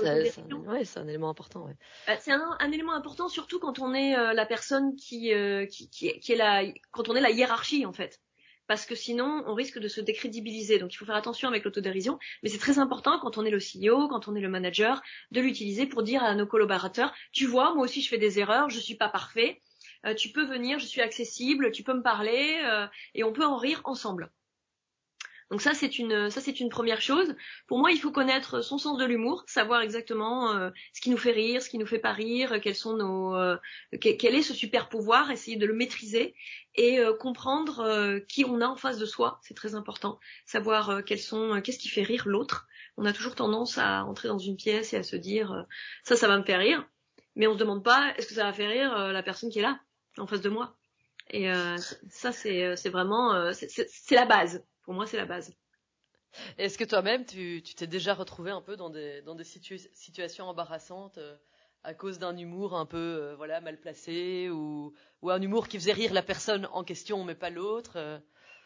ouais, 0.67 0.85
c'est 0.85 0.99
un 0.99 1.07
élément 1.07 1.31
important. 1.31 1.67
Ouais. 1.67 1.77
Euh, 2.09 2.17
c'est 2.19 2.33
un, 2.33 2.57
un, 2.59 2.73
élément 2.73 2.95
important 2.95 3.29
surtout 3.29 3.61
quand 3.61 3.79
on 3.79 3.95
est 3.95 4.13
la 4.35 4.45
personne 4.45 4.97
qui, 4.97 5.33
qui 5.71 5.89
qui 5.89 6.19
qui 6.19 6.33
est 6.33 6.37
la 6.37 6.65
quand 6.91 7.09
on 7.09 7.15
est 7.15 7.21
la 7.21 7.31
hiérarchie 7.31 7.87
en 7.87 7.93
fait 7.93 8.21
parce 8.71 8.87
que 8.87 8.95
sinon 8.95 9.43
on 9.49 9.55
risque 9.55 9.81
de 9.81 9.89
se 9.89 10.01
décrédibiliser. 10.01 10.79
Donc 10.79 10.95
il 10.95 10.97
faut 10.97 11.05
faire 11.05 11.17
attention 11.17 11.49
avec 11.49 11.65
l'autodérision, 11.65 12.21
mais 12.45 12.49
c'est 12.49 12.59
très 12.59 12.79
important 12.79 13.19
quand 13.19 13.37
on 13.37 13.45
est 13.45 13.51
le 13.51 13.59
CEO, 13.59 14.07
quand 14.07 14.29
on 14.29 14.37
est 14.37 14.41
le 14.41 14.49
manager, 14.49 15.03
de 15.33 15.41
l'utiliser 15.41 15.87
pour 15.87 16.05
dire 16.05 16.23
à 16.23 16.37
nos 16.37 16.47
collaborateurs, 16.47 17.13
tu 17.33 17.47
vois, 17.47 17.75
moi 17.75 17.83
aussi 17.83 18.01
je 18.01 18.09
fais 18.09 18.17
des 18.17 18.39
erreurs, 18.39 18.71
je 18.71 18.79
suis 18.79 18.95
pas 18.95 19.09
parfait, 19.09 19.61
euh, 20.07 20.15
tu 20.15 20.29
peux 20.29 20.45
venir, 20.45 20.79
je 20.79 20.87
suis 20.87 21.01
accessible, 21.01 21.73
tu 21.73 21.83
peux 21.83 21.95
me 21.95 22.03
parler 22.03 22.61
euh, 22.65 22.87
et 23.17 23.25
on 23.25 23.33
peut 23.33 23.45
en 23.45 23.57
rire 23.57 23.81
ensemble. 23.83 24.31
Donc 25.51 25.63
ça 25.63 25.75
c'est 25.75 25.99
une 25.99 26.31
ça 26.31 26.41
c'est 26.41 26.61
une 26.61 26.69
première 26.69 27.01
chose. 27.01 27.35
Pour 27.67 27.79
moi, 27.79 27.91
il 27.91 27.99
faut 27.99 28.13
connaître 28.13 28.63
son 28.63 28.79
sens 28.79 28.99
de 28.99 29.05
l'humour, 29.05 29.43
savoir 29.49 29.81
exactement 29.81 30.55
euh, 30.55 30.71
ce 30.93 31.01
qui 31.01 31.11
nous 31.11 31.17
fait 31.17 31.33
rire, 31.33 31.61
ce 31.61 31.69
qui 31.69 31.79
nous 31.79 31.87
fait 31.87 31.99
pas 31.99 32.13
rire, 32.13 32.61
quels 32.61 32.77
sont 32.77 32.97
nos 32.97 33.35
euh, 33.35 33.57
quel 34.01 34.37
est 34.37 34.43
ce 34.43 34.55
super 34.55 34.89
pouvoir, 34.89 35.31
essayer 35.33 35.57
de 35.57 35.67
le 35.67 35.75
maîtriser 35.75 36.37
et 36.77 37.01
euh, 37.01 37.15
comprendre 37.15 38.21
qui 38.29 38.45
on 38.45 38.61
a 38.61 38.67
en 38.67 38.77
face 38.77 38.99
de 38.99 39.07
soi, 39.07 39.41
c'est 39.43 39.55
très 39.55 39.75
important. 39.75 40.21
Savoir 40.47 41.05
quels 41.05 41.19
sont 41.19 41.61
qu'est-ce 41.63 41.81
qui 41.81 41.89
fait 41.89 42.05
rire 42.05 42.29
l'autre. 42.29 42.69
On 42.97 43.05
a 43.05 43.13
toujours 43.13 43.35
tendance 43.35 43.77
à 43.77 44.05
entrer 44.05 44.29
dans 44.29 44.39
une 44.39 44.57
pièce 44.57 44.93
et 44.93 44.99
à 44.99 45.03
se 45.03 45.17
dire 45.17 45.67
ça 46.05 46.15
ça 46.15 46.29
va 46.29 46.39
me 46.39 46.45
faire 46.45 46.61
rire, 46.61 46.89
mais 47.35 47.49
on 47.49 47.55
se 47.55 47.59
demande 47.59 47.83
pas 47.83 48.15
est-ce 48.17 48.29
que 48.29 48.35
ça 48.35 48.45
va 48.45 48.53
faire 48.53 48.71
rire 48.71 49.13
la 49.13 49.23
personne 49.25 49.51
qui 49.51 49.59
est 49.59 49.63
là 49.63 49.81
en 50.17 50.29
face 50.29 50.43
de 50.43 50.49
moi? 50.49 50.77
Et 51.33 51.51
ça 52.09 52.31
c'est 52.31 52.77
c'est 52.77 52.91
vraiment 52.91 53.53
c'est 53.53 54.15
la 54.15 54.27
base 54.27 54.65
pour 54.91 54.97
moi, 54.97 55.07
c'est 55.07 55.19
la 55.19 55.25
base. 55.25 55.55
Est-ce 56.59 56.77
que 56.77 56.83
toi-même, 56.83 57.25
tu 57.25 57.63
t'es 57.63 57.87
déjà 57.87 58.13
retrouvé 58.13 58.51
un 58.51 58.61
peu 58.61 58.75
dans 58.77 58.91
des, 58.91 59.23
situations 59.45 60.47
embarrassantes 60.47 61.19
euh, 61.19 61.37
à 61.85 61.95
cause 61.95 62.19
d'un 62.19 62.37
humour 62.37 62.75
un 62.75 62.87
peu 62.87 62.99
euh, 62.99 63.37
voilà 63.37 63.61
mal 63.61 63.79
placé 63.79 64.51
ou, 64.51 64.93
ou 65.23 65.31
un 65.31 65.41
humour 65.41 65.69
qui 65.69 65.79
faisait 65.79 65.93
rire 65.93 66.13
la 66.13 66.25
personne 66.25 66.67
en 66.73 66.83
question 66.83 67.23
mais 67.23 67.37
pas 67.37 67.51
l'autre 67.51 67.93
euh? 67.99 68.19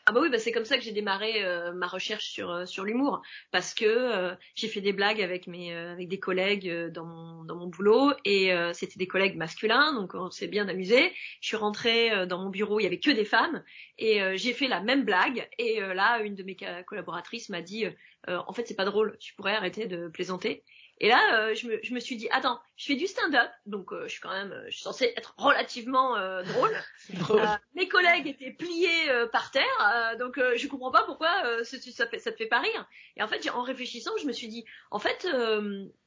Ah 0.06 0.12
bah 0.12 0.20
oui, 0.20 0.28
bah 0.28 0.38
c'est 0.38 0.52
comme 0.52 0.66
ça 0.66 0.76
que 0.76 0.82
j'ai 0.82 0.92
démarré 0.92 1.42
euh, 1.44 1.72
ma 1.72 1.86
recherche 1.86 2.26
sur 2.28 2.50
euh, 2.50 2.66
sur 2.66 2.84
l'humour 2.84 3.22
parce 3.52 3.72
que 3.72 3.86
euh, 3.86 4.34
j'ai 4.54 4.68
fait 4.68 4.82
des 4.82 4.92
blagues 4.92 5.22
avec 5.22 5.46
mes 5.46 5.74
avec 5.74 6.08
des 6.08 6.20
collègues 6.20 6.70
dans 6.88 7.06
mon 7.06 7.44
dans 7.44 7.56
mon 7.56 7.68
boulot 7.68 8.12
et 8.26 8.52
c'était 8.74 8.98
des 8.98 9.06
collègues 9.06 9.36
masculins 9.36 9.94
donc 9.94 10.14
on 10.14 10.30
s'est 10.30 10.46
bien 10.46 10.68
amusé. 10.68 11.10
Je 11.40 11.48
suis 11.48 11.56
rentrée 11.56 12.26
dans 12.26 12.38
mon 12.38 12.50
bureau, 12.50 12.80
il 12.80 12.82
y 12.82 12.86
avait 12.86 13.00
que 13.00 13.10
des 13.10 13.24
femmes 13.24 13.62
et 13.98 14.20
j'ai 14.36 14.52
fait 14.52 14.68
la 14.68 14.80
même 14.80 15.04
blague 15.04 15.48
et 15.58 15.80
là 15.80 16.20
une 16.20 16.34
de 16.34 16.42
mes 16.42 16.56
collaboratrices 16.86 17.48
m'a 17.48 17.62
dit 17.62 17.86
en 18.28 18.52
fait 18.52 18.66
c'est 18.68 18.76
pas 18.76 18.84
drôle, 18.84 19.16
tu 19.18 19.34
pourrais 19.34 19.54
arrêter 19.54 19.86
de 19.86 20.08
plaisanter. 20.08 20.64
Et 20.98 21.08
là, 21.08 21.40
euh, 21.40 21.54
je, 21.54 21.66
me, 21.66 21.80
je, 21.82 21.92
me, 21.92 21.98
suis 21.98 22.16
dit, 22.16 22.28
attends, 22.30 22.60
je 22.76 22.86
fais 22.86 22.94
du 22.94 23.06
stand-up, 23.06 23.50
donc 23.66 23.92
euh, 23.92 24.04
je 24.04 24.12
suis 24.12 24.20
quand 24.20 24.30
même, 24.30 24.52
euh, 24.52 24.64
je 24.66 24.74
suis 24.74 24.82
censée 24.82 25.12
être 25.16 25.34
relativement 25.36 26.14
drôle. 26.42 26.72
mes 27.74 27.88
collègues 27.88 28.28
étaient 28.28 28.52
pliés 28.52 29.10
par 29.32 29.50
terre, 29.50 30.16
donc 30.18 30.38
je 30.38 30.66
comprends 30.68 30.92
pas 30.92 31.02
pourquoi 31.04 31.28
ça, 31.64 31.78
ça, 31.78 32.06
ça, 32.18 32.32
te 32.32 32.36
fait 32.36 32.46
pas 32.46 32.60
rire. 32.60 32.88
Et 33.16 33.22
en 33.22 33.28
fait, 33.28 33.48
en 33.50 33.62
réfléchissant, 33.62 34.12
je 34.20 34.26
me 34.26 34.32
suis 34.32 34.48
dit, 34.48 34.64
en 34.90 34.98
fait, 34.98 35.26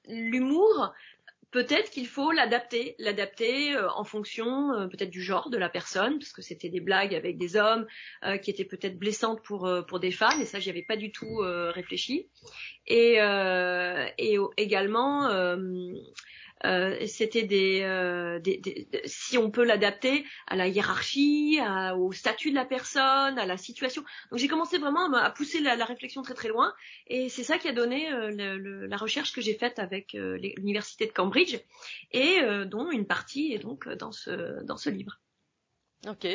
l'humour, 0.08 0.94
peut-être 1.52 1.90
qu'il 1.92 2.08
faut 2.08 2.32
l'adapter, 2.32 2.96
l'adapter 3.00 3.76
euh, 3.76 3.90
en 3.92 4.04
fonction 4.04 4.74
euh, 4.74 4.88
peut-être 4.88 5.10
du 5.10 5.22
genre 5.22 5.50
de 5.50 5.58
la 5.58 5.70
personne, 5.70 6.20
parce 6.20 6.32
que 6.32 6.42
c'était 6.42 6.70
des 6.70 6.82
blagues 6.82 7.16
avec 7.16 7.38
des 7.38 7.56
hommes 7.56 7.88
euh, 8.24 8.38
qui 8.38 8.52
étaient 8.52 8.66
peut-être 8.66 8.98
blessantes 8.98 9.42
pour 9.44 9.70
pour 9.88 10.00
des 10.00 10.12
femmes, 10.12 10.42
et 10.42 10.46
ça 10.46 10.60
j'y 10.60 10.70
avais 10.70 10.84
pas 10.84 10.98
du 10.98 11.12
tout 11.12 11.38
réfléchi. 11.38 12.30
Et, 12.86 13.16
et 13.18 14.38
également 14.58 15.30
euh, 16.66 17.06
c'était 17.06 17.48
euh, 17.84 18.40
des, 18.40 18.58
des, 18.58 18.88
si 19.06 19.38
on 19.38 19.52
peut 19.52 19.64
l'adapter 19.64 20.26
à 20.48 20.56
la 20.56 20.68
hiérarchie, 20.68 21.60
au 21.96 22.12
statut 22.12 22.50
de 22.50 22.56
la 22.56 22.66
personne, 22.66 23.38
à 23.38 23.46
la 23.46 23.58
situation. 23.58 24.04
Donc 24.32 24.40
j'ai 24.40 24.48
commencé 24.48 24.78
vraiment 24.78 25.12
à, 25.14 25.30
pousser 25.32 25.60
la, 25.60 25.76
réflexion 25.86 26.22
très 26.22 26.34
très 26.34 26.50
loin, 26.50 26.74
et 27.08 27.30
c'est 27.30 27.44
ça 27.44 27.58
qui 27.58 27.68
a 27.68 27.74
donné 27.74 28.12
euh, 28.12 28.88
la 28.88 28.98
recherche 28.98 29.34
que 29.34 29.42
j'ai 29.42 29.54
faite 29.54 29.80
avec 29.80 30.14
l'université 30.14 31.06
de 31.06 31.12
Cambridge, 31.12 31.58
et 32.12 32.40
dont 32.66 32.90
une 32.92 33.06
partie 33.06 33.54
est 33.54 33.60
donc 33.60 33.88
dans 33.90 34.12
ce 34.12 34.64
dans 34.64 34.78
ce 34.78 34.90
livre. 34.90 35.20
Ok, 36.06 36.28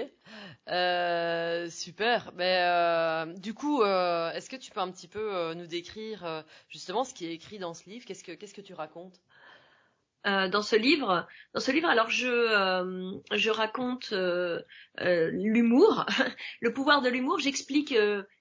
euh, 0.69 1.71
super. 1.71 2.33
Mais 2.35 2.59
euh, 2.61 3.33
du 3.35 3.55
coup, 3.55 3.83
euh, 3.83 4.33
est-ce 4.33 4.51
que 4.51 4.57
tu 4.57 4.73
peux 4.73 4.81
un 4.81 4.91
petit 4.91 5.07
peu 5.07 5.55
nous 5.55 5.67
décrire 5.67 6.45
justement 6.69 7.05
ce 7.05 7.15
qui 7.15 7.27
est 7.27 7.33
écrit 7.33 7.59
dans 7.59 7.73
ce 7.73 7.89
livre? 7.89 8.05
Qu'est-ce 8.05 8.25
que 8.25 8.33
qu'est-ce 8.33 8.55
que 8.55 8.61
tu 8.61 8.75
racontes? 8.75 9.21
Dans 10.25 10.63
ce 10.63 10.77
livre, 10.77 11.27
dans 11.55 11.61
ce 11.61 11.73
livre, 11.73 11.89
alors 11.89 12.11
je 12.11 13.17
je 13.33 13.51
raconte 13.51 14.13
l'humour, 14.99 16.07
le 16.61 16.73
pouvoir 16.73 17.03
de 17.03 17.09
l'humour. 17.09 17.39
J'explique 17.41 17.95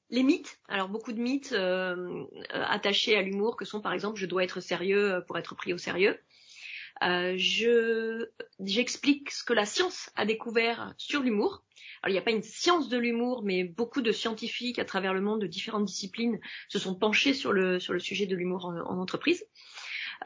les 0.10 0.24
mythes. 0.24 0.60
Alors 0.68 0.90
beaucoup 0.90 1.14
de 1.14 1.20
mythes 1.20 1.56
attachés 2.52 3.18
à 3.18 3.22
l'humour, 3.22 3.58
que 3.58 3.66
sont 3.66 3.82
par 3.82 3.94
exemple 3.94 4.20
je 4.20 4.26
dois 4.26 4.44
être 4.44 4.60
sérieux 4.60 5.24
pour 5.28 5.38
être 5.38 5.56
pris 5.56 5.74
au 5.74 5.78
sérieux. 5.78 6.20
Euh, 7.04 7.34
je 7.36 8.28
j'explique 8.60 9.32
ce 9.32 9.44
que 9.44 9.54
la 9.54 9.66
science 9.66 10.12
a 10.16 10.26
découvert 10.26 10.94
sur 10.98 11.22
l'humour. 11.22 11.64
Alors 12.04 12.10
il 12.10 12.14
n'y 12.14 12.20
a 12.20 12.22
pas 12.22 12.32
une 12.32 12.44
science 12.44 12.90
de 12.90 12.98
l'humour, 12.98 13.42
mais 13.44 13.64
beaucoup 13.64 14.02
de 14.02 14.12
scientifiques 14.12 14.78
à 14.78 14.86
travers 14.86 15.14
le 15.14 15.22
monde 15.22 15.42
de 15.42 15.48
différentes 15.48 15.86
disciplines 15.86 16.40
se 16.68 16.78
sont 16.78 16.96
penchés 16.96 17.34
sur 17.34 17.54
le 17.54 17.80
sur 17.80 17.94
le 17.94 18.00
sujet 18.00 18.28
de 18.28 18.36
l'humour 18.36 18.66
en, 18.66 19.00
entreprise. 19.00 19.44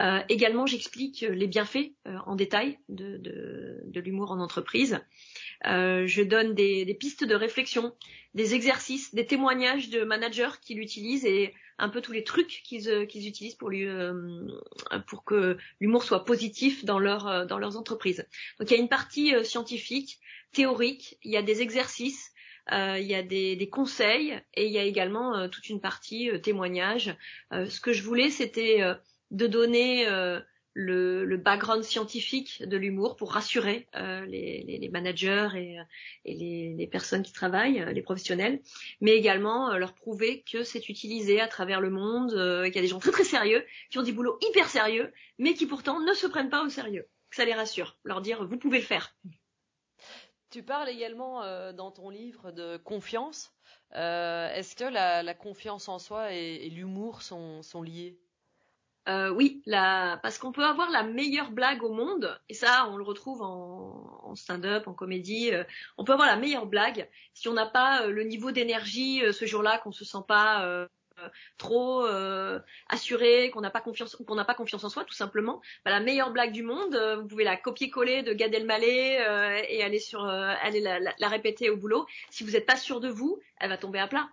Euh, 0.01 0.19
également, 0.29 0.65
j'explique 0.65 1.21
les 1.21 1.47
bienfaits 1.47 1.91
euh, 2.07 2.17
en 2.25 2.35
détail 2.35 2.79
de, 2.89 3.17
de, 3.17 3.81
de 3.85 3.99
l'humour 4.01 4.31
en 4.31 4.39
entreprise. 4.39 4.99
Euh, 5.65 6.05
je 6.05 6.21
donne 6.21 6.53
des, 6.53 6.85
des, 6.85 6.93
pistes 6.93 7.23
de 7.23 7.35
réflexion, 7.35 7.95
des 8.33 8.55
exercices, 8.55 9.15
des 9.15 9.25
témoignages 9.25 9.89
de 9.89 10.03
managers 10.03 10.59
qui 10.61 10.75
l'utilisent 10.75 11.25
et 11.25 11.53
un 11.77 11.89
peu 11.89 12.01
tous 12.01 12.11
les 12.11 12.23
trucs 12.23 12.61
qu'ils 12.63 12.89
euh, 12.89 13.05
qu'ils 13.05 13.27
utilisent 13.27 13.55
pour 13.55 13.69
lui 13.69 13.85
euh, 13.85 14.13
pour 15.07 15.23
que 15.23 15.57
l'humour 15.79 16.03
soit 16.03 16.25
positif 16.25 16.85
dans 16.85 16.99
leur 16.99 17.27
euh, 17.27 17.45
dans 17.45 17.57
leurs 17.57 17.77
entreprises. 17.77 18.25
Donc 18.59 18.69
il 18.69 18.75
y 18.75 18.77
a 18.77 18.81
une 18.81 18.89
partie 18.89 19.33
scientifique, 19.43 20.19
théorique, 20.53 21.17
il 21.23 21.31
y 21.31 21.37
a 21.37 21.41
des 21.41 21.61
exercices, 21.61 22.31
il 22.71 23.03
y 23.03 23.15
a 23.15 23.21
des, 23.21 23.55
des, 23.55 23.69
conseils 23.69 24.39
et 24.55 24.65
il 24.65 24.71
y 24.71 24.79
a 24.79 24.83
également 24.83 25.47
toute 25.49 25.69
une 25.69 25.81
partie 25.81 26.29
témoignage. 26.41 27.15
ce 27.51 27.79
que 27.79 27.93
je 27.93 28.01
voulais, 28.01 28.29
c'était 28.31 28.81
de 29.31 29.47
donner 29.47 30.05
le, 30.75 31.23
le, 31.23 31.37
background 31.37 31.83
scientifique 31.83 32.61
de 32.61 32.75
l'humour 32.75 33.15
pour 33.15 33.31
rassurer 33.31 33.87
euh, 33.95 34.25
les, 34.25 34.63
les, 34.67 34.77
les, 34.77 34.89
managers 34.89 35.47
et, 35.55 35.77
et 36.25 36.33
les, 36.33 36.75
les, 36.77 36.87
personnes 36.87 37.23
qui 37.23 37.31
travaillent, 37.31 37.81
euh, 37.81 37.93
les 37.93 38.01
professionnels, 38.01 38.61
mais 38.99 39.13
également 39.13 39.71
euh, 39.71 39.77
leur 39.77 39.93
prouver 39.93 40.43
que 40.43 40.63
c'est 40.63 40.89
utilisé 40.89 41.39
à 41.39 41.47
travers 41.47 41.79
le 41.79 41.89
monde, 41.89 42.33
euh, 42.33 42.65
qu'il 42.65 42.75
y 42.75 42.79
a 42.79 42.81
des 42.81 42.89
gens 42.89 42.99
très 42.99 43.11
très 43.11 43.23
sérieux 43.23 43.65
qui 43.89 43.97
ont 43.97 44.03
des 44.03 44.11
boulots 44.11 44.37
hyper 44.49 44.67
sérieux, 44.67 45.13
mais 45.39 45.53
qui 45.53 45.65
pourtant 45.65 46.01
ne 46.01 46.13
se 46.13 46.27
prennent 46.27 46.49
pas 46.49 46.63
au 46.63 46.69
sérieux. 46.69 47.07
Que 47.29 47.37
ça 47.37 47.45
les 47.45 47.53
rassure, 47.53 47.97
leur 48.03 48.19
dire 48.21 48.45
vous 48.45 48.57
pouvez 48.57 48.79
le 48.79 48.83
faire. 48.83 49.15
Tu 50.51 50.61
parles 50.61 50.89
également 50.89 51.41
dans 51.73 51.91
ton 51.91 52.09
livre 52.09 52.51
de 52.51 52.77
confiance. 52.77 53.53
Est-ce 53.91 54.75
que 54.75 54.85
la, 54.85 55.21
la, 55.21 55.33
confiance 55.33 55.89
en 55.89 55.99
soi 55.99 56.33
et, 56.33 56.65
et 56.65 56.69
l'humour 56.69 57.23
sont, 57.23 57.61
sont 57.61 57.81
liés? 57.81 58.17
Euh, 59.07 59.29
oui, 59.29 59.61
la... 59.65 60.19
parce 60.23 60.37
qu'on 60.37 60.51
peut 60.51 60.65
avoir 60.65 60.89
la 60.89 61.03
meilleure 61.03 61.51
blague 61.51 61.83
au 61.83 61.93
monde, 61.93 62.39
et 62.49 62.53
ça, 62.53 62.87
on 62.89 62.97
le 62.97 63.03
retrouve 63.03 63.41
en, 63.41 64.21
en 64.23 64.35
stand-up, 64.35 64.87
en 64.87 64.93
comédie. 64.93 65.53
Euh, 65.53 65.63
on 65.97 66.03
peut 66.03 66.13
avoir 66.13 66.27
la 66.27 66.37
meilleure 66.37 66.65
blague 66.65 67.07
si 67.33 67.47
on 67.47 67.53
n'a 67.53 67.65
pas 67.65 68.03
euh, 68.03 68.09
le 68.09 68.23
niveau 68.23 68.51
d'énergie 68.51 69.23
euh, 69.23 69.31
ce 69.31 69.45
jour-là, 69.45 69.77
qu'on 69.79 69.91
se 69.91 70.05
sent 70.05 70.23
pas 70.27 70.87
trop 71.57 72.05
assuré, 72.89 73.49
qu'on 73.51 73.61
n'a 73.61 73.69
pas 73.69 73.79
confiance, 73.79 74.17
qu'on 74.17 74.35
n'a 74.35 74.43
pas 74.43 74.53
confiance 74.53 74.83
en 74.83 74.89
soi, 74.89 75.05
tout 75.05 75.13
simplement. 75.13 75.61
Bah, 75.85 75.91
la 75.91 76.01
meilleure 76.01 76.31
blague 76.31 76.51
du 76.51 76.61
monde, 76.61 76.95
vous 77.21 77.27
pouvez 77.27 77.45
la 77.45 77.55
copier-coller 77.55 78.21
de 78.21 78.33
Gad 78.33 78.53
Elmaleh 78.53 79.65
et 79.69 79.81
aller 79.81 79.99
sur, 79.99 80.25
aller 80.25 80.81
la, 80.81 80.99
la, 80.99 81.27
répéter 81.29 81.69
au 81.69 81.77
boulot. 81.77 82.05
Si 82.31 82.43
vous 82.43 82.51
n'êtes 82.51 82.65
pas 82.65 82.75
sûr 82.75 82.99
de 82.99 83.07
vous, 83.07 83.39
elle 83.61 83.69
va 83.69 83.77
tomber 83.77 83.99
à 83.99 84.07
plat. 84.07 84.27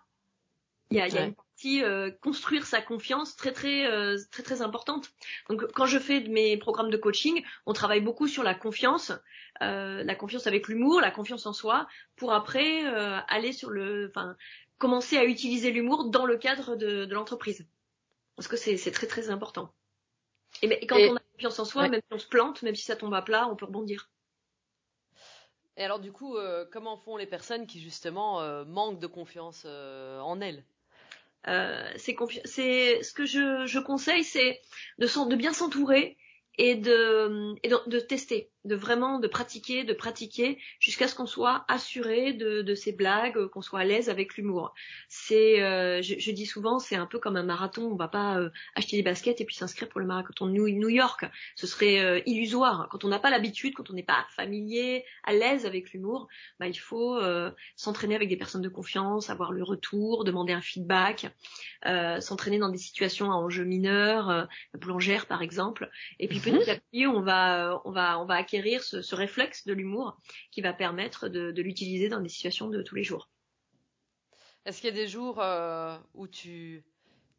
Il 0.90 0.96
y 0.96 1.00
a, 1.00 1.06
y 1.06 1.18
a 1.18 1.24
une 1.26 1.34
euh, 1.66 2.10
construire 2.10 2.66
sa 2.66 2.80
confiance 2.80 3.36
très 3.36 3.52
très 3.52 3.86
euh, 3.86 4.18
très 4.30 4.42
très 4.42 4.62
importante. 4.62 5.10
Donc 5.48 5.64
quand 5.72 5.86
je 5.86 5.98
fais 5.98 6.20
de 6.20 6.30
mes 6.30 6.56
programmes 6.56 6.90
de 6.90 6.96
coaching, 6.96 7.44
on 7.66 7.72
travaille 7.72 8.00
beaucoup 8.00 8.28
sur 8.28 8.42
la 8.42 8.54
confiance, 8.54 9.12
euh, 9.62 10.02
la 10.02 10.14
confiance 10.14 10.46
avec 10.46 10.68
l'humour, 10.68 11.00
la 11.00 11.10
confiance 11.10 11.46
en 11.46 11.52
soi, 11.52 11.86
pour 12.16 12.32
après 12.32 12.84
aller 13.28 13.52
sur 13.52 13.70
le, 13.70 14.08
enfin 14.08 14.36
commencer 14.78 15.16
à 15.16 15.24
utiliser 15.24 15.70
l'humour 15.70 16.10
dans 16.10 16.26
le 16.26 16.36
cadre 16.36 16.76
de, 16.76 17.04
de 17.04 17.14
l'entreprise, 17.14 17.66
parce 18.36 18.48
que 18.48 18.56
c'est 18.56 18.90
très 18.90 19.06
très 19.06 19.30
important. 19.30 19.72
Et, 20.60 20.86
quand 20.86 20.96
on 20.96 21.16
a 21.16 21.20
confiance 21.32 21.58
en 21.58 21.64
soi, 21.64 21.88
même 21.88 22.00
si 22.00 22.14
on 22.14 22.18
se 22.18 22.26
plante, 22.26 22.62
même 22.62 22.74
si 22.74 22.84
ça 22.84 22.96
tombe 22.96 23.14
à 23.14 23.22
plat, 23.22 23.48
on 23.48 23.56
peut 23.56 23.66
rebondir. 23.66 24.10
Et 25.76 25.84
alors 25.84 26.00
du 26.00 26.12
coup, 26.12 26.36
comment 26.72 26.96
font 26.96 27.16
les 27.16 27.26
personnes 27.26 27.66
qui 27.66 27.80
justement 27.80 28.64
manquent 28.64 29.00
de 29.00 29.06
confiance 29.06 29.64
en 29.64 30.40
elles? 30.40 30.64
C'est 31.46 33.02
ce 33.02 33.12
que 33.12 33.26
je, 33.26 33.78
conseille, 33.78 34.24
c'est 34.24 34.60
de 34.98 35.36
bien 35.36 35.52
s'entourer 35.52 36.16
et 36.58 36.74
de, 36.74 37.54
de, 37.88 37.98
tester, 37.98 38.50
de 38.64 38.74
vraiment 38.74 39.18
de 39.18 39.26
pratiquer, 39.26 39.84
de 39.84 39.94
pratiquer 39.94 40.58
jusqu'à 40.80 41.08
ce 41.08 41.14
qu'on 41.14 41.26
soit 41.26 41.64
assuré 41.66 42.34
de, 42.34 42.60
de 42.60 42.74
ces 42.74 42.92
blagues, 42.92 43.46
qu'on 43.46 43.62
soit 43.62 43.80
à 43.80 43.84
l'aise 43.84 44.10
avec 44.10 44.36
l'humour. 44.36 44.74
C'est, 45.08 45.62
euh, 45.62 46.02
je, 46.02 46.18
je, 46.18 46.30
dis 46.30 46.44
souvent, 46.44 46.78
c'est 46.78 46.96
un 46.96 47.06
peu 47.06 47.18
comme 47.18 47.36
un 47.36 47.42
marathon. 47.42 47.84
On 47.90 47.96
va 47.96 48.08
pas 48.08 48.38
euh, 48.38 48.50
acheter 48.74 48.96
des 48.96 49.02
baskets 49.02 49.40
et 49.40 49.46
puis 49.46 49.54
s'inscrire 49.54 49.88
pour 49.88 50.00
le 50.00 50.06
marathon 50.06 50.46
de 50.46 50.52
New 50.52 50.88
York. 50.88 51.24
Ce 51.56 51.66
serait 51.66 52.00
euh, 52.00 52.20
illusoire. 52.26 52.86
Quand 52.90 53.04
on 53.04 53.08
n'a 53.08 53.18
pas 53.18 53.30
l'habitude, 53.30 53.72
quand 53.74 53.88
on 53.90 53.94
n'est 53.94 54.02
pas 54.02 54.26
familier, 54.36 55.04
à 55.24 55.32
l'aise 55.32 55.64
avec 55.64 55.92
l'humour, 55.92 56.28
bah, 56.60 56.68
il 56.68 56.78
faut 56.78 57.20
s'entraîner 57.76 58.14
avec 58.14 58.28
des 58.28 58.36
personnes 58.36 58.62
de 58.62 58.68
confiance, 58.68 59.30
avoir 59.30 59.52
le 59.52 59.62
retour, 59.62 60.24
demander 60.24 60.52
un 60.52 60.60
feedback, 60.60 61.26
s'entraîner 62.20 62.58
dans 62.58 62.68
des 62.68 62.78
situations 62.78 63.30
à 63.30 63.34
enjeux 63.34 63.64
mineurs, 63.64 64.28
la 64.28 64.48
boulangère 64.80 65.26
par 65.26 65.42
exemple, 65.42 65.90
petit 66.42 66.70
à 66.70 66.76
petit, 66.76 67.06
on 67.06 67.20
va, 67.20 67.80
on 67.84 67.90
va, 67.90 68.18
on 68.20 68.26
va 68.26 68.34
acquérir 68.34 68.82
ce, 68.82 69.02
ce 69.02 69.14
réflexe 69.14 69.66
de 69.66 69.72
l'humour 69.72 70.18
qui 70.50 70.60
va 70.60 70.72
permettre 70.72 71.28
de, 71.28 71.50
de 71.50 71.62
l'utiliser 71.62 72.08
dans 72.08 72.20
des 72.20 72.28
situations 72.28 72.68
de 72.68 72.82
tous 72.82 72.94
les 72.94 73.04
jours. 73.04 73.30
Est-ce 74.64 74.80
qu'il 74.80 74.90
y 74.90 74.92
a 74.92 74.96
des 74.96 75.08
jours 75.08 75.40
euh, 75.40 75.96
où 76.14 76.28
tu, 76.28 76.84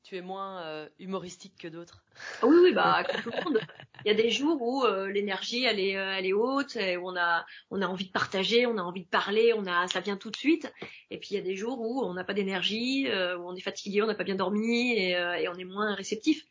tu 0.04 0.18
es 0.18 0.22
moins 0.22 0.62
euh, 0.63 0.89
humoristique 1.00 1.56
que 1.58 1.70
d'autres? 1.70 2.04
Ah 2.42 2.48
Oui, 2.48 2.58
oui, 2.62 2.74
bah 2.74 3.04
comme 3.06 3.22
tout 3.22 3.32
le 3.32 3.44
monde. 3.46 3.62
Il 4.04 4.10
y 4.10 4.12
a 4.12 4.22
des 4.22 4.30
jours 4.30 4.62
où 4.62 4.84
euh, 4.84 5.10
l'énergie 5.10 5.63
elle 5.63 5.80
est, 5.80 5.92
elle 5.92 6.26
est 6.26 6.34
haute, 6.34 6.76
et 6.76 6.98
où 6.98 7.08
on 7.08 7.16
a, 7.16 7.46
on 7.72 7.82
a 7.82 7.88
envie 7.88 8.08
de 8.08 8.12
partager, 8.12 8.66
on 8.66 8.78
a 8.78 8.82
envie 8.82 9.04
de 9.04 9.10
parler, 9.10 9.54
on 9.56 9.66
a, 9.66 9.88
ça 9.88 10.02
vient 10.02 10.18
tout 10.18 10.32
de 10.32 10.36
suite. 10.36 10.70
Et 11.12 11.18
puis 11.18 11.30
il 11.32 11.36
y 11.36 11.39
a 11.39 11.42
des 11.44 11.56
jours 11.56 11.80
où 11.80 12.04
on 12.04 12.13
n'a 12.13 12.26
pas 12.26 12.34
d'énergie, 12.34 13.08
où 13.08 13.48
on 13.48 13.56
est 13.56 13.62
fatigué, 13.62 14.02
on 14.02 14.08
n'a 14.08 14.16
pas 14.16 14.26
bien 14.26 14.36
dormi 14.36 14.92
et, 14.92 15.12
et 15.12 15.48
on 15.48 15.56
est 15.56 15.63
moins 15.63 15.96
réceptif. 15.96 16.44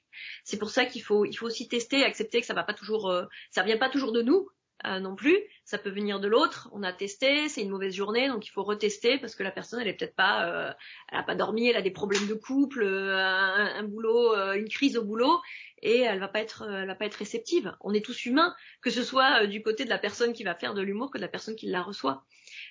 C'est 0.45 0.59
pour 0.59 0.71
ça 0.71 0.85
qu'il 0.85 1.03
faut, 1.03 1.25
aussi 1.43 1.69
tester, 1.69 2.05
accepter 2.05 2.41
que 2.41 2.47
ça 2.47 2.55
va 2.55 2.65
toujours, 2.75 3.11
euh, 3.11 3.25
vient 3.65 3.79
pas 3.79 3.89
toujours 3.89 4.13
de 4.13 4.23
nous 4.23 4.49
euh, 4.87 4.99
non 4.99 5.15
plus. 5.15 5.39
Ça 5.65 5.79
peut 5.79 5.91
venir 5.91 6.21
de 6.21 6.29
l'autre. 6.29 6.69
On 6.73 6.83
a 6.83 6.93
testé, 6.93 7.49
c'est 7.49 7.63
une 7.63 7.71
mauvaise 7.71 7.95
journée, 7.95 8.29
donc 8.29 8.47
il 8.47 8.51
faut 8.51 8.65
retester 8.65 9.19
parce 9.19 9.35
que 9.35 9.43
la 9.43 9.53
personne, 9.53 9.81
elle 9.81 9.89
est 9.89 9.95
peut-être 9.95 10.17
pas, 10.17 10.47
euh, 10.49 10.73
elle 11.13 11.25
pas 11.25 11.35
dormi, 11.35 11.69
elle 11.69 11.77
a 11.77 11.83
des 11.83 11.91
problèmes 11.91 12.27
de 12.27 12.35
couple, 12.35 12.85
un, 12.85 13.85
boulot, 13.85 14.35
une 14.55 14.69
crise 14.69 14.97
au 14.97 15.05
boulot, 15.05 15.41
et 15.83 16.01
elle 16.01 16.19
va 16.19 16.27
va 16.27 16.95
pas 16.95 17.05
être 17.07 17.17
réceptive. 17.17 17.77
On 17.81 17.95
est 17.95 18.05
tous 18.05 18.27
humains, 18.27 18.55
que 18.81 18.91
ce 18.91 19.05
soit 19.05 19.47
du 19.47 19.63
côté 19.63 19.85
de 19.85 19.91
la 19.91 19.99
personne 19.99 20.33
qui 20.33 20.43
va 20.43 20.55
faire 20.55 20.75
de 20.75 20.83
l'humour 20.83 21.11
que 21.11 21.19
de 21.19 21.23
la 21.23 21.29
personne 21.29 21.55
qui 21.55 21.67
la 21.67 21.83
reçoit. 21.83 22.25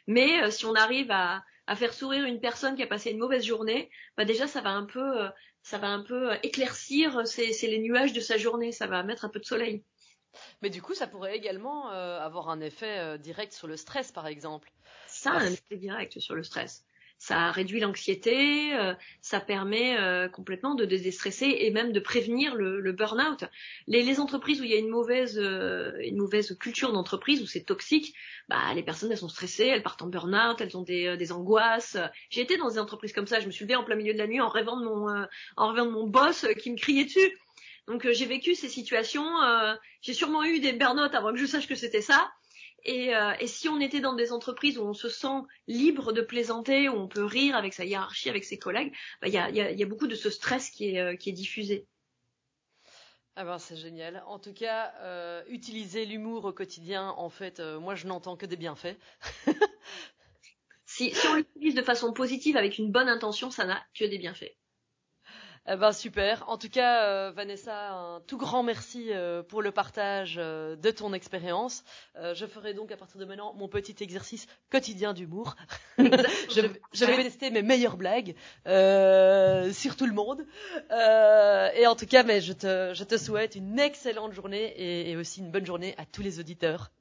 Mais 0.07 0.49
si 0.51 0.65
on 0.65 0.73
arrive 0.73 1.11
à, 1.11 1.43
à 1.67 1.75
faire 1.75 1.93
sourire 1.93 2.25
une 2.25 2.39
personne 2.39 2.75
qui 2.75 2.83
a 2.83 2.87
passé 2.87 3.11
une 3.11 3.19
mauvaise 3.19 3.45
journée, 3.45 3.89
bah 4.17 4.25
déjà 4.25 4.47
ça 4.47 4.61
va 4.61 4.71
un 4.71 4.85
peu, 4.85 5.29
ça 5.63 5.77
va 5.77 5.87
un 5.87 6.03
peu 6.03 6.31
euh, 6.31 6.37
éclaircir 6.43 7.19
euh, 7.19 7.25
c'est 7.25 7.67
les 7.67 7.79
nuages 7.79 8.13
de 8.13 8.19
sa 8.19 8.37
journée, 8.37 8.71
ça 8.71 8.87
va 8.87 9.03
mettre 9.03 9.25
un 9.25 9.29
peu 9.29 9.39
de 9.39 9.45
soleil. 9.45 9.83
Mais 10.61 10.69
du 10.69 10.81
coup, 10.81 10.93
ça 10.93 11.07
pourrait 11.07 11.35
également 11.35 11.91
euh, 11.91 12.19
avoir 12.19 12.49
un 12.49 12.61
effet 12.61 13.19
direct 13.19 13.51
sur 13.51 13.67
le 13.67 13.75
stress, 13.75 14.13
par 14.13 14.27
exemple. 14.27 14.71
Ça 15.07 15.31
a 15.31 15.39
un 15.39 15.51
effet 15.51 15.75
direct 15.75 16.19
sur 16.19 16.35
le 16.35 16.43
stress 16.43 16.85
ça 17.21 17.51
réduit 17.51 17.79
l'anxiété, 17.79 18.73
euh, 18.73 18.95
ça 19.21 19.39
permet 19.39 19.95
euh, 19.99 20.27
complètement 20.27 20.73
de 20.73 20.86
déstresser 20.86 21.55
et 21.60 21.69
même 21.69 21.91
de 21.91 21.99
prévenir 21.99 22.55
le, 22.55 22.79
le 22.79 22.91
burn-out. 22.93 23.43
Les, 23.86 24.01
les, 24.01 24.19
entreprises 24.19 24.60
où 24.60 24.63
il 24.63 24.71
y 24.71 24.73
a 24.73 24.79
une 24.79 24.89
mauvaise, 24.89 25.38
euh, 25.38 25.91
une 25.99 26.17
mauvaise 26.17 26.57
culture 26.57 26.91
d'entreprise, 26.91 27.43
où 27.43 27.45
c'est 27.45 27.62
toxique, 27.62 28.15
bah, 28.49 28.73
les 28.73 28.81
personnes 28.81 29.12
elles 29.12 29.19
sont 29.19 29.29
stressées, 29.29 29.67
elles 29.67 29.84
partent 29.84 30.01
en 30.01 30.07
burn-out, 30.07 30.62
elles 30.62 30.75
ont 30.75 30.81
des, 30.81 31.15
des 31.15 31.31
angoisses. 31.31 31.95
J'ai 32.31 32.41
été 32.41 32.57
dans 32.57 32.69
des 32.69 32.79
entreprises 32.79 33.13
comme 33.13 33.27
ça, 33.27 33.39
je 33.39 33.45
me 33.45 33.51
suis 33.51 33.65
levée 33.65 33.75
en 33.75 33.84
plein 33.84 33.95
milieu 33.95 34.13
de 34.13 34.17
la 34.17 34.25
nuit 34.25 34.41
en 34.41 34.49
rêvant 34.49 34.79
de 34.79 34.86
mon, 34.86 35.27
en 35.57 35.67
rêvant 35.67 35.86
de 35.86 35.91
mon 35.91 36.07
boss 36.07 36.47
qui 36.60 36.71
me 36.71 36.77
criait 36.77 37.05
dessus. 37.05 37.38
Donc 37.86 38.10
j'ai 38.12 38.25
vécu 38.25 38.55
ces 38.55 38.67
situations, 38.67 39.29
j'ai 40.01 40.13
sûrement 40.13 40.43
eu 40.43 40.60
des 40.60 40.73
burn-out 40.73 41.13
avant 41.13 41.34
que 41.34 41.38
je 41.38 41.45
sache 41.45 41.67
que 41.67 41.75
c'était 41.75 42.01
ça. 42.01 42.31
Euh, 42.88 43.34
et, 43.39 43.48
si 43.48 43.70
on 43.70 43.80
était 43.80 44.00
dans 44.00 44.13
des 44.13 44.32
entreprises 44.32 44.78
où 44.78 44.84
on 44.84 44.94
se 44.94 45.10
sent 45.10 45.41
libre 45.67 46.13
de 46.13 46.22
plaisanter, 46.22 46.89
où 46.89 46.94
on 46.94 47.08
peut 47.08 47.24
rire 47.24 47.56
avec 47.56 47.74
sa 47.74 47.86
hiérarchie, 47.86 48.30
avec 48.30 48.44
ses 48.44 48.58
collègues, 48.58 48.94
bah, 49.22 49.28
il 49.28 49.34
y, 49.34 49.84
a, 49.84 49.86
beaucoup 49.86 50.08
de 50.08 50.15
ce 50.15 50.30
stress 50.30 50.70
qui 50.70 50.96
est, 50.96 51.00
euh, 51.00 51.15
qui 51.15 51.30
est 51.30 51.34
diffusé. 51.34 51.88
Ah 53.36 53.46
ben 53.46 53.60
c'est 53.60 53.78
génial. 53.78 54.24
En 54.28 54.39
tout 54.39 54.54
cas, 54.54 54.94
euh, 55.00 55.41
utiliser 55.48 56.06
l'humour 56.06 56.44
au 56.44 56.52
quotidien, 56.52 57.13
en 57.17 57.30
fait, 57.30 57.62
moi 57.62 57.96
je 57.96 58.06
n'entends 58.06 58.36
que 58.36 58.46
des 58.46 58.58
bienfaits. 58.58 58.98
Si, 60.94 61.15
si 61.15 61.28
on 61.28 61.36
l'utilise 61.36 61.74
de 61.74 61.84
façon 61.84 62.12
positive 62.12 62.58
avec 62.58 62.78
une 62.78 62.91
bonne 62.91 63.08
intention, 63.08 63.50
ça 63.50 63.63
n'a 63.63 63.82
que 63.98 64.04
des 64.04 64.17
bienfaits. 64.17 64.52
Eh 65.67 65.76
ben 65.76 65.91
super. 65.91 66.43
En 66.50 66.58
tout 66.58 66.69
cas, 66.69 67.04
euh, 67.04 67.32
Vanessa, 67.32 67.91
un 67.91 68.21
tout 68.21 68.38
grand 68.38 68.63
merci 68.63 69.10
euh, 69.12 69.43
pour 69.43 69.62
le 69.62 69.71
partage 69.71 70.36
euh, 70.39 70.76
de 70.76 70.89
ton 70.89 71.13
expérience. 71.13 71.84
je 72.15 72.45
ferai 72.47 72.74
donc 72.74 72.91
à 72.91 72.97
partir 72.97 73.19
de 73.19 73.26
maintenant 73.26 73.54
mon 73.54 73.67
petit 73.67 73.95
exercice 74.02 74.47
quotidien 74.71 75.13
d'humour. 75.13 75.56
je, 76.00 76.67
je, 76.93 77.06
vais 77.06 77.24
tester 77.24 77.52
mes 77.52 77.62
meilleures 77.62 77.97
blagues 77.97 78.36
sur 78.65 79.95
tout 79.95 80.08
le 80.08 80.13
monde. 80.13 80.45
et 80.89 81.86
en 81.86 81.95
tout 81.95 82.08
cas, 82.08 82.24
mais 82.24 82.41
je 82.41 82.54
te, 82.54 82.93
je 82.95 83.04
te 83.04 83.17
souhaite 83.17 83.56
une 83.56 83.80
excellente 83.80 84.34
journée 84.34 84.74
et, 84.78 85.12
et 85.12 85.15
aussi 85.15 85.41
une 85.41 85.52
bonne 85.52 85.65
journée 85.65 85.93
à 85.97 86.06
tous 86.06 86.24
les 86.24 86.39
auditeurs. 86.39 86.91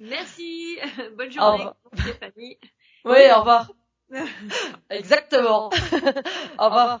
Merci. 0.00 0.78
Bonne 1.16 1.30
journée, 1.30 1.66
Stéphanie. 1.94 2.58
Oui, 3.04 3.20
au 3.34 3.38
revoir. 3.38 3.70
Exactement. 4.90 5.70
au 6.58 6.64
revoir. 6.64 7.00